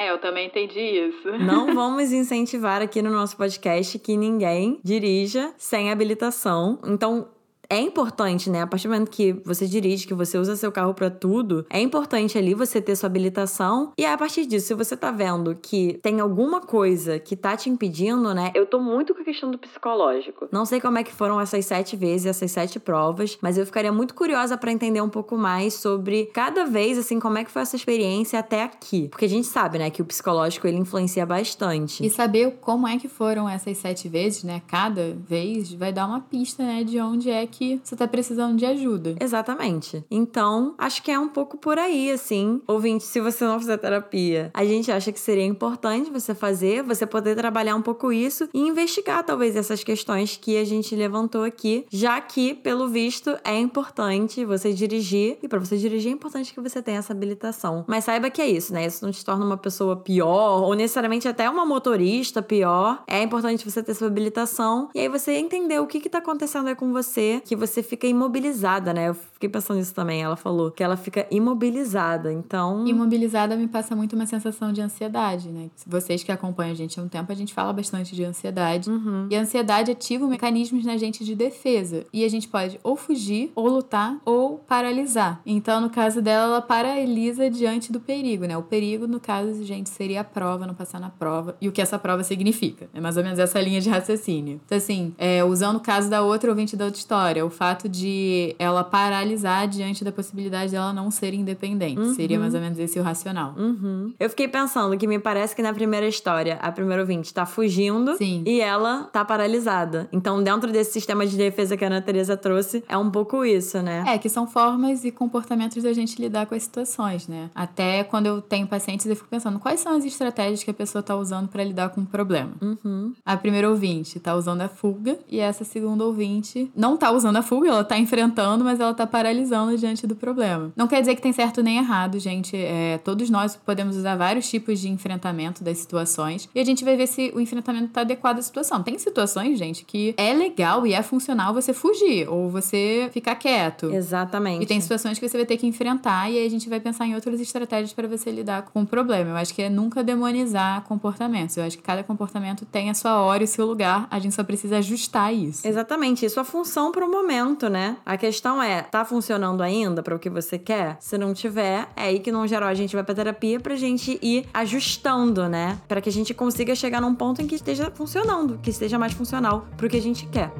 É, 0.00 0.10
eu 0.10 0.16
também 0.16 0.46
entendi 0.46 0.80
isso. 0.80 1.30
Não 1.44 1.74
vamos 1.76 2.10
incentivar 2.10 2.80
aqui 2.80 3.02
no 3.02 3.10
nosso 3.10 3.36
podcast 3.36 3.98
que 3.98 4.16
ninguém 4.16 4.80
dirija 4.82 5.52
sem 5.58 5.92
habilitação. 5.92 6.78
Então, 6.86 7.28
é 7.70 7.80
importante, 7.80 8.50
né? 8.50 8.62
A 8.62 8.66
partir 8.66 8.88
do 8.88 8.92
momento 8.92 9.10
que 9.10 9.32
você 9.44 9.66
dirige, 9.66 10.06
que 10.06 10.12
você 10.12 10.36
usa 10.36 10.56
seu 10.56 10.72
carro 10.72 10.92
para 10.92 11.08
tudo, 11.08 11.64
é 11.70 11.80
importante 11.80 12.36
ali 12.36 12.52
você 12.52 12.82
ter 12.82 12.96
sua 12.96 13.06
habilitação. 13.06 13.92
E 13.96 14.04
a 14.04 14.18
partir 14.18 14.44
disso, 14.44 14.66
se 14.66 14.74
você 14.74 14.96
tá 14.96 15.12
vendo 15.12 15.54
que 15.54 15.98
tem 16.02 16.18
alguma 16.18 16.60
coisa 16.60 17.20
que 17.20 17.36
tá 17.36 17.56
te 17.56 17.70
impedindo, 17.70 18.34
né? 18.34 18.50
Eu 18.56 18.66
tô 18.66 18.80
muito 18.80 19.14
com 19.14 19.22
a 19.22 19.24
questão 19.24 19.52
do 19.52 19.58
psicológico. 19.58 20.48
Não 20.50 20.64
sei 20.64 20.80
como 20.80 20.98
é 20.98 21.04
que 21.04 21.12
foram 21.12 21.40
essas 21.40 21.64
sete 21.64 21.94
vezes, 21.94 22.26
essas 22.26 22.50
sete 22.50 22.80
provas, 22.80 23.38
mas 23.40 23.56
eu 23.56 23.64
ficaria 23.64 23.92
muito 23.92 24.14
curiosa 24.14 24.58
para 24.58 24.72
entender 24.72 25.00
um 25.00 25.08
pouco 25.08 25.38
mais 25.38 25.74
sobre 25.74 26.26
cada 26.26 26.64
vez, 26.64 26.98
assim, 26.98 27.20
como 27.20 27.38
é 27.38 27.44
que 27.44 27.50
foi 27.52 27.62
essa 27.62 27.76
experiência 27.76 28.40
até 28.40 28.64
aqui. 28.64 29.08
Porque 29.08 29.26
a 29.26 29.28
gente 29.28 29.46
sabe, 29.46 29.78
né, 29.78 29.90
que 29.90 30.02
o 30.02 30.04
psicológico 30.04 30.66
ele 30.66 30.78
influencia 30.78 31.24
bastante. 31.24 32.04
E 32.04 32.10
saber 32.10 32.58
como 32.60 32.88
é 32.88 32.98
que 32.98 33.06
foram 33.06 33.48
essas 33.48 33.78
sete 33.78 34.08
vezes, 34.08 34.42
né? 34.42 34.60
Cada 34.66 35.14
vez 35.14 35.72
vai 35.72 35.92
dar 35.92 36.06
uma 36.06 36.20
pista, 36.20 36.64
né, 36.64 36.82
de 36.82 36.98
onde 36.98 37.30
é 37.30 37.46
que 37.46 37.59
você 37.82 37.96
tá 37.96 38.06
precisando 38.06 38.56
de 38.56 38.64
ajuda. 38.64 39.14
Exatamente. 39.20 40.04
Então, 40.10 40.74
acho 40.78 41.02
que 41.02 41.10
é 41.10 41.18
um 41.18 41.28
pouco 41.28 41.56
por 41.56 41.78
aí, 41.78 42.10
assim. 42.10 42.60
Ouvinte, 42.66 43.04
se 43.04 43.20
você 43.20 43.44
não 43.44 43.58
fizer 43.58 43.76
terapia, 43.76 44.50
a 44.54 44.64
gente 44.64 44.90
acha 44.90 45.12
que 45.12 45.20
seria 45.20 45.44
importante 45.44 46.10
você 46.10 46.34
fazer, 46.34 46.82
você 46.82 47.06
poder 47.06 47.36
trabalhar 47.36 47.76
um 47.76 47.82
pouco 47.82 48.12
isso 48.12 48.48
e 48.54 48.60
investigar 48.60 49.24
talvez 49.24 49.56
essas 49.56 49.84
questões 49.84 50.36
que 50.36 50.56
a 50.56 50.64
gente 50.64 50.94
levantou 50.94 51.44
aqui, 51.44 51.86
já 51.90 52.20
que, 52.20 52.54
pelo 52.54 52.88
visto, 52.88 53.36
é 53.44 53.58
importante 53.58 54.44
você 54.44 54.72
dirigir. 54.72 55.38
E 55.42 55.48
para 55.48 55.58
você 55.58 55.76
dirigir 55.76 56.10
é 56.10 56.14
importante 56.14 56.52
que 56.54 56.60
você 56.60 56.82
tenha 56.82 56.98
essa 56.98 57.12
habilitação. 57.12 57.84
Mas 57.86 58.04
saiba 58.04 58.30
que 58.30 58.40
é 58.40 58.48
isso, 58.48 58.72
né? 58.72 58.86
Isso 58.86 59.04
não 59.04 59.12
te 59.12 59.24
torna 59.24 59.44
uma 59.44 59.56
pessoa 59.56 59.96
pior, 59.96 60.62
ou 60.62 60.74
necessariamente 60.74 61.28
até 61.28 61.48
uma 61.48 61.64
motorista 61.66 62.42
pior. 62.42 63.02
É 63.06 63.22
importante 63.22 63.68
você 63.68 63.82
ter 63.82 63.94
sua 63.94 64.06
habilitação. 64.06 64.88
E 64.94 65.00
aí 65.00 65.08
você 65.08 65.32
entender 65.32 65.78
o 65.78 65.86
que, 65.86 66.00
que 66.00 66.08
tá 66.08 66.18
acontecendo 66.18 66.68
aí 66.68 66.74
com 66.74 66.92
você, 66.92 67.42
que 67.50 67.56
você 67.56 67.82
fica 67.82 68.06
imobilizada, 68.06 68.94
né? 68.94 69.08
Eu 69.08 69.14
fiquei 69.14 69.48
pensando 69.48 69.78
nisso 69.78 69.92
também. 69.92 70.22
Ela 70.22 70.36
falou 70.36 70.70
que 70.70 70.84
ela 70.84 70.96
fica 70.96 71.26
imobilizada. 71.32 72.32
Então. 72.32 72.86
Imobilizada 72.86 73.56
me 73.56 73.66
passa 73.66 73.96
muito 73.96 74.14
uma 74.14 74.24
sensação 74.24 74.72
de 74.72 74.80
ansiedade, 74.80 75.48
né? 75.48 75.68
Vocês 75.84 76.22
que 76.22 76.30
acompanham 76.30 76.70
a 76.70 76.76
gente 76.76 77.00
há 77.00 77.02
um 77.02 77.08
tempo, 77.08 77.32
a 77.32 77.34
gente 77.34 77.52
fala 77.52 77.72
bastante 77.72 78.14
de 78.14 78.22
ansiedade. 78.22 78.88
Uhum. 78.88 79.26
E 79.28 79.34
a 79.34 79.40
ansiedade 79.40 79.90
ativa 79.90 80.28
mecanismos 80.28 80.84
na 80.84 80.96
gente 80.96 81.24
de 81.24 81.34
defesa. 81.34 82.06
E 82.12 82.24
a 82.24 82.28
gente 82.28 82.46
pode 82.46 82.78
ou 82.84 82.94
fugir, 82.94 83.50
ou 83.56 83.66
lutar, 83.66 84.16
ou 84.24 84.58
paralisar. 84.58 85.40
Então, 85.44 85.80
no 85.80 85.90
caso 85.90 86.22
dela, 86.22 86.44
ela 86.44 86.62
paralisa 86.62 87.50
diante 87.50 87.90
do 87.90 87.98
perigo, 87.98 88.44
né? 88.44 88.56
O 88.56 88.62
perigo, 88.62 89.08
no 89.08 89.18
caso, 89.18 89.64
gente, 89.64 89.90
seria 89.90 90.20
a 90.20 90.24
prova, 90.24 90.68
não 90.68 90.74
passar 90.74 91.00
na 91.00 91.10
prova. 91.10 91.56
E 91.60 91.68
o 91.68 91.72
que 91.72 91.82
essa 91.82 91.98
prova 91.98 92.22
significa. 92.22 92.88
É 92.94 93.00
mais 93.00 93.16
ou 93.16 93.24
menos 93.24 93.40
essa 93.40 93.60
linha 93.60 93.80
de 93.80 93.90
raciocínio. 93.90 94.60
Então, 94.64 94.78
assim, 94.78 95.12
é, 95.18 95.42
usando 95.42 95.78
o 95.78 95.80
caso 95.80 96.08
da 96.08 96.22
outra 96.22 96.48
ouvinte 96.48 96.76
da 96.76 96.84
outra 96.84 97.00
história, 97.00 97.39
o 97.42 97.50
fato 97.50 97.88
de 97.88 98.54
ela 98.58 98.82
paralisar 98.84 99.68
diante 99.68 100.04
da 100.04 100.12
possibilidade 100.12 100.72
dela 100.72 100.92
não 100.92 101.10
ser 101.10 101.34
independente. 101.34 102.00
Uhum. 102.00 102.14
Seria 102.14 102.38
mais 102.38 102.54
ou 102.54 102.60
menos 102.60 102.78
esse 102.78 102.98
o 102.98 103.02
racional. 103.02 103.54
Uhum. 103.56 104.12
Eu 104.18 104.28
fiquei 104.30 104.48
pensando 104.48 104.96
que 104.96 105.06
me 105.06 105.18
parece 105.18 105.54
que 105.54 105.62
na 105.62 105.72
primeira 105.72 106.06
história, 106.06 106.58
a 106.60 106.70
primeira 106.72 107.02
ouvinte 107.02 107.32
tá 107.32 107.46
fugindo 107.46 108.16
Sim. 108.16 108.42
e 108.46 108.60
ela 108.60 109.04
tá 109.04 109.24
paralisada. 109.24 110.08
Então, 110.12 110.42
dentro 110.42 110.70
desse 110.72 110.92
sistema 110.92 111.26
de 111.26 111.36
defesa 111.36 111.76
que 111.76 111.84
a 111.84 111.88
Ana 111.88 112.02
Teresa 112.02 112.36
trouxe, 112.36 112.84
é 112.88 112.96
um 112.96 113.10
pouco 113.10 113.44
isso, 113.44 113.80
né? 113.82 114.04
É, 114.06 114.18
que 114.18 114.28
são 114.28 114.46
formas 114.46 115.04
e 115.04 115.10
comportamentos 115.10 115.82
da 115.82 115.92
gente 115.92 116.20
lidar 116.20 116.46
com 116.46 116.54
as 116.54 116.62
situações, 116.62 117.28
né? 117.28 117.50
Até 117.54 118.04
quando 118.04 118.26
eu 118.26 118.40
tenho 118.40 118.66
pacientes, 118.66 119.06
eu 119.06 119.16
fico 119.16 119.28
pensando 119.28 119.58
quais 119.58 119.80
são 119.80 119.96
as 119.96 120.04
estratégias 120.04 120.62
que 120.62 120.70
a 120.70 120.74
pessoa 120.74 121.02
tá 121.02 121.16
usando 121.16 121.48
para 121.48 121.62
lidar 121.64 121.90
com 121.90 122.02
o 122.02 122.06
problema. 122.06 122.52
Uhum. 122.60 123.12
A 123.24 123.36
primeira 123.36 123.68
ouvinte 123.68 124.18
tá 124.18 124.34
usando 124.34 124.62
a 124.62 124.68
fuga 124.68 125.18
e 125.28 125.38
essa 125.38 125.64
segunda 125.64 126.04
ouvinte 126.04 126.70
não 126.74 126.96
tá 126.96 127.10
usando 127.10 127.29
usando 127.30 127.36
a 127.36 127.42
fuga, 127.42 127.68
ela 127.68 127.84
tá 127.84 127.98
enfrentando, 127.98 128.64
mas 128.64 128.80
ela 128.80 128.92
tá 128.92 129.06
paralisando 129.06 129.76
diante 129.76 130.06
do 130.06 130.16
problema. 130.16 130.72
Não 130.76 130.86
quer 130.86 131.00
dizer 131.00 131.14
que 131.14 131.22
tem 131.22 131.32
certo 131.32 131.62
nem 131.62 131.78
errado, 131.78 132.18
gente. 132.18 132.56
É, 132.56 132.98
todos 132.98 133.30
nós 133.30 133.56
podemos 133.56 133.96
usar 133.96 134.16
vários 134.16 134.48
tipos 134.48 134.80
de 134.80 134.88
enfrentamento 134.88 135.62
das 135.62 135.78
situações 135.78 136.48
e 136.54 136.60
a 136.60 136.64
gente 136.64 136.84
vai 136.84 136.96
ver 136.96 137.06
se 137.06 137.32
o 137.34 137.40
enfrentamento 137.40 137.88
tá 137.88 138.00
adequado 138.02 138.38
à 138.38 138.42
situação. 138.42 138.82
Tem 138.82 138.98
situações, 138.98 139.58
gente, 139.58 139.84
que 139.84 140.14
é 140.16 140.32
legal 140.32 140.86
e 140.86 140.92
é 140.92 141.02
funcional 141.02 141.54
você 141.54 141.72
fugir 141.72 142.28
ou 142.28 142.50
você 142.50 143.08
ficar 143.12 143.36
quieto. 143.36 143.92
Exatamente. 143.92 144.62
E 144.62 144.66
tem 144.66 144.80
situações 144.80 145.18
que 145.18 145.28
você 145.28 145.36
vai 145.36 145.46
ter 145.46 145.56
que 145.56 145.66
enfrentar 145.66 146.30
e 146.30 146.38
aí 146.38 146.46
a 146.46 146.50
gente 146.50 146.68
vai 146.68 146.80
pensar 146.80 147.06
em 147.06 147.14
outras 147.14 147.40
estratégias 147.40 147.92
para 147.92 148.08
você 148.08 148.30
lidar 148.30 148.62
com 148.62 148.82
o 148.82 148.86
problema. 148.86 149.30
Eu 149.30 149.36
acho 149.36 149.54
que 149.54 149.62
é 149.62 149.70
nunca 149.70 150.02
demonizar 150.02 150.82
comportamentos. 150.82 151.56
Eu 151.56 151.64
acho 151.64 151.76
que 151.76 151.82
cada 151.82 152.02
comportamento 152.02 152.64
tem 152.66 152.90
a 152.90 152.94
sua 152.94 153.20
hora 153.20 153.42
e 153.42 153.44
o 153.44 153.48
seu 153.48 153.66
lugar. 153.66 154.08
A 154.10 154.18
gente 154.18 154.34
só 154.34 154.42
precisa 154.42 154.78
ajustar 154.78 155.32
isso. 155.34 155.66
Exatamente, 155.66 156.24
isso 156.26 156.38
é 156.38 156.42
a 156.42 156.44
função 156.44 156.90
pro 156.90 157.09
momento, 157.10 157.68
né? 157.68 157.96
A 158.04 158.16
questão 158.16 158.62
é, 158.62 158.82
tá 158.82 159.04
funcionando 159.04 159.62
ainda 159.62 160.02
para 160.02 160.14
o 160.14 160.18
que 160.18 160.30
você 160.30 160.58
quer? 160.58 160.96
Se 161.00 161.18
não 161.18 161.34
tiver, 161.34 161.88
é 161.96 162.04
aí 162.04 162.20
que 162.20 162.32
não 162.32 162.46
geral 162.46 162.68
a 162.68 162.74
gente 162.74 162.94
vai 162.94 163.04
pra 163.04 163.14
terapia 163.14 163.60
pra 163.60 163.76
gente 163.76 164.18
ir 164.22 164.46
ajustando, 164.52 165.48
né? 165.48 165.78
Para 165.88 166.00
que 166.00 166.08
a 166.08 166.12
gente 166.12 166.32
consiga 166.32 166.74
chegar 166.74 167.00
num 167.00 167.14
ponto 167.14 167.42
em 167.42 167.46
que 167.46 167.54
esteja 167.54 167.90
funcionando, 167.94 168.58
que 168.58 168.70
esteja 168.70 168.98
mais 168.98 169.12
funcional 169.12 169.66
pro 169.76 169.88
que 169.88 169.96
a 169.96 170.02
gente 170.02 170.26
quer. 170.26 170.50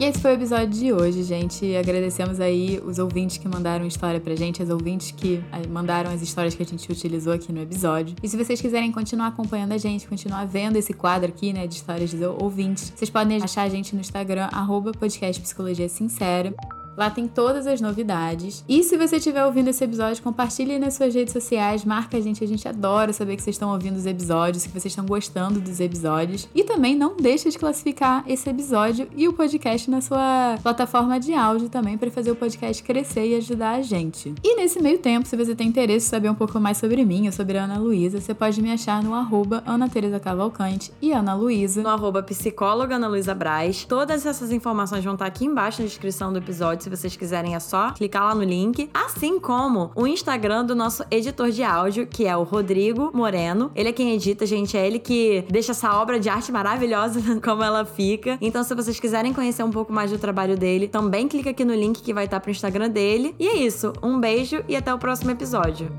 E 0.00 0.04
esse 0.04 0.20
foi 0.20 0.30
o 0.30 0.34
episódio 0.34 0.68
de 0.68 0.92
hoje, 0.92 1.24
gente. 1.24 1.74
Agradecemos 1.74 2.38
aí 2.38 2.80
os 2.84 3.00
ouvintes 3.00 3.36
que 3.36 3.48
mandaram 3.48 3.84
história 3.84 4.20
pra 4.20 4.36
gente, 4.36 4.62
as 4.62 4.70
ouvintes 4.70 5.10
que 5.10 5.42
eh, 5.50 5.66
mandaram 5.66 6.08
as 6.08 6.22
histórias 6.22 6.54
que 6.54 6.62
a 6.62 6.66
gente 6.66 6.90
utilizou 6.90 7.32
aqui 7.32 7.52
no 7.52 7.60
episódio. 7.60 8.14
E 8.22 8.28
se 8.28 8.36
vocês 8.36 8.60
quiserem 8.60 8.92
continuar 8.92 9.26
acompanhando 9.26 9.72
a 9.72 9.78
gente, 9.78 10.06
continuar 10.06 10.46
vendo 10.46 10.76
esse 10.76 10.92
quadro 10.92 11.30
aqui, 11.30 11.52
né, 11.52 11.66
de 11.66 11.74
histórias 11.74 12.14
dos 12.14 12.22
ouvintes, 12.40 12.92
vocês 12.94 13.10
podem 13.10 13.42
achar 13.42 13.62
a 13.62 13.68
gente 13.68 13.92
no 13.92 14.00
Instagram, 14.00 14.48
arroba 14.52 14.92
podcast 14.92 15.42
Psicologia 15.42 15.88
Sincera. 15.88 16.54
Lá 16.98 17.08
tem 17.08 17.28
todas 17.28 17.64
as 17.68 17.80
novidades. 17.80 18.64
E 18.68 18.82
se 18.82 18.96
você 18.96 19.18
estiver 19.18 19.44
ouvindo 19.44 19.68
esse 19.68 19.84
episódio, 19.84 20.20
compartilhe 20.20 20.80
nas 20.80 20.94
suas 20.94 21.14
redes 21.14 21.32
sociais, 21.32 21.84
marca 21.84 22.16
a 22.16 22.20
gente, 22.20 22.42
a 22.42 22.46
gente 22.46 22.66
adora 22.66 23.12
saber 23.12 23.36
que 23.36 23.42
vocês 23.42 23.54
estão 23.54 23.70
ouvindo 23.70 23.96
os 23.96 24.04
episódios, 24.04 24.64
que 24.64 24.72
vocês 24.72 24.86
estão 24.86 25.06
gostando 25.06 25.60
dos 25.60 25.78
episódios. 25.78 26.48
E 26.52 26.64
também 26.64 26.96
não 26.96 27.16
deixe 27.16 27.50
de 27.50 27.56
classificar 27.56 28.24
esse 28.26 28.50
episódio 28.50 29.06
e 29.16 29.28
o 29.28 29.32
podcast 29.32 29.88
na 29.88 30.00
sua 30.00 30.58
plataforma 30.60 31.20
de 31.20 31.32
áudio 31.34 31.68
também 31.68 31.96
para 31.96 32.10
fazer 32.10 32.32
o 32.32 32.34
podcast 32.34 32.82
crescer 32.82 33.28
e 33.28 33.36
ajudar 33.36 33.76
a 33.76 33.82
gente. 33.82 34.34
E 34.42 34.56
nesse 34.56 34.82
meio 34.82 34.98
tempo, 34.98 35.28
se 35.28 35.36
você 35.36 35.54
tem 35.54 35.68
interesse 35.68 36.06
em 36.06 36.10
saber 36.10 36.28
um 36.28 36.34
pouco 36.34 36.58
mais 36.58 36.78
sobre 36.78 37.04
mim 37.04 37.26
ou 37.26 37.32
sobre 37.32 37.58
a 37.58 37.62
Ana 37.62 37.78
Luísa, 37.78 38.20
você 38.20 38.34
pode 38.34 38.60
me 38.60 38.72
achar 38.72 39.04
no 39.04 39.14
arroba 39.14 39.62
Ana 39.64 39.88
Teresa 39.88 40.18
Cavalcante 40.18 40.90
e 41.00 41.12
Ana 41.12 41.34
Luísa. 41.36 41.80
No 41.80 41.90
arroba 41.90 42.24
psicóloga 42.24 42.96
Ana 42.96 43.06
Luísa 43.06 43.36
Braz. 43.36 43.84
Todas 43.84 44.26
essas 44.26 44.50
informações 44.50 45.04
vão 45.04 45.12
estar 45.12 45.26
aqui 45.26 45.44
embaixo 45.44 45.80
na 45.80 45.86
descrição 45.86 46.32
do 46.32 46.40
episódio. 46.40 46.87
Se 46.88 46.96
vocês 46.96 47.16
quiserem, 47.16 47.54
é 47.54 47.60
só 47.60 47.92
clicar 47.92 48.24
lá 48.24 48.34
no 48.34 48.42
link. 48.42 48.88
Assim 48.94 49.38
como 49.38 49.90
o 49.94 50.06
Instagram 50.06 50.64
do 50.64 50.74
nosso 50.74 51.04
editor 51.10 51.50
de 51.50 51.62
áudio, 51.62 52.06
que 52.06 52.26
é 52.26 52.36
o 52.36 52.42
Rodrigo 52.42 53.10
Moreno. 53.12 53.70
Ele 53.74 53.90
é 53.90 53.92
quem 53.92 54.12
edita, 54.14 54.46
gente. 54.46 54.76
É 54.76 54.86
ele 54.86 54.98
que 54.98 55.44
deixa 55.50 55.72
essa 55.72 55.94
obra 56.00 56.18
de 56.18 56.28
arte 56.28 56.50
maravilhosa 56.50 57.20
como 57.44 57.62
ela 57.62 57.84
fica. 57.84 58.38
Então, 58.40 58.64
se 58.64 58.74
vocês 58.74 58.98
quiserem 58.98 59.34
conhecer 59.34 59.62
um 59.62 59.70
pouco 59.70 59.92
mais 59.92 60.10
do 60.10 60.18
trabalho 60.18 60.56
dele, 60.56 60.88
também 60.88 61.28
clica 61.28 61.50
aqui 61.50 61.64
no 61.64 61.74
link 61.74 62.02
que 62.02 62.14
vai 62.14 62.24
estar 62.24 62.40
pro 62.40 62.50
Instagram 62.50 62.88
dele. 62.88 63.34
E 63.38 63.46
é 63.46 63.56
isso. 63.56 63.92
Um 64.02 64.18
beijo 64.18 64.64
e 64.66 64.74
até 64.74 64.92
o 64.92 64.98
próximo 64.98 65.30
episódio. 65.30 65.92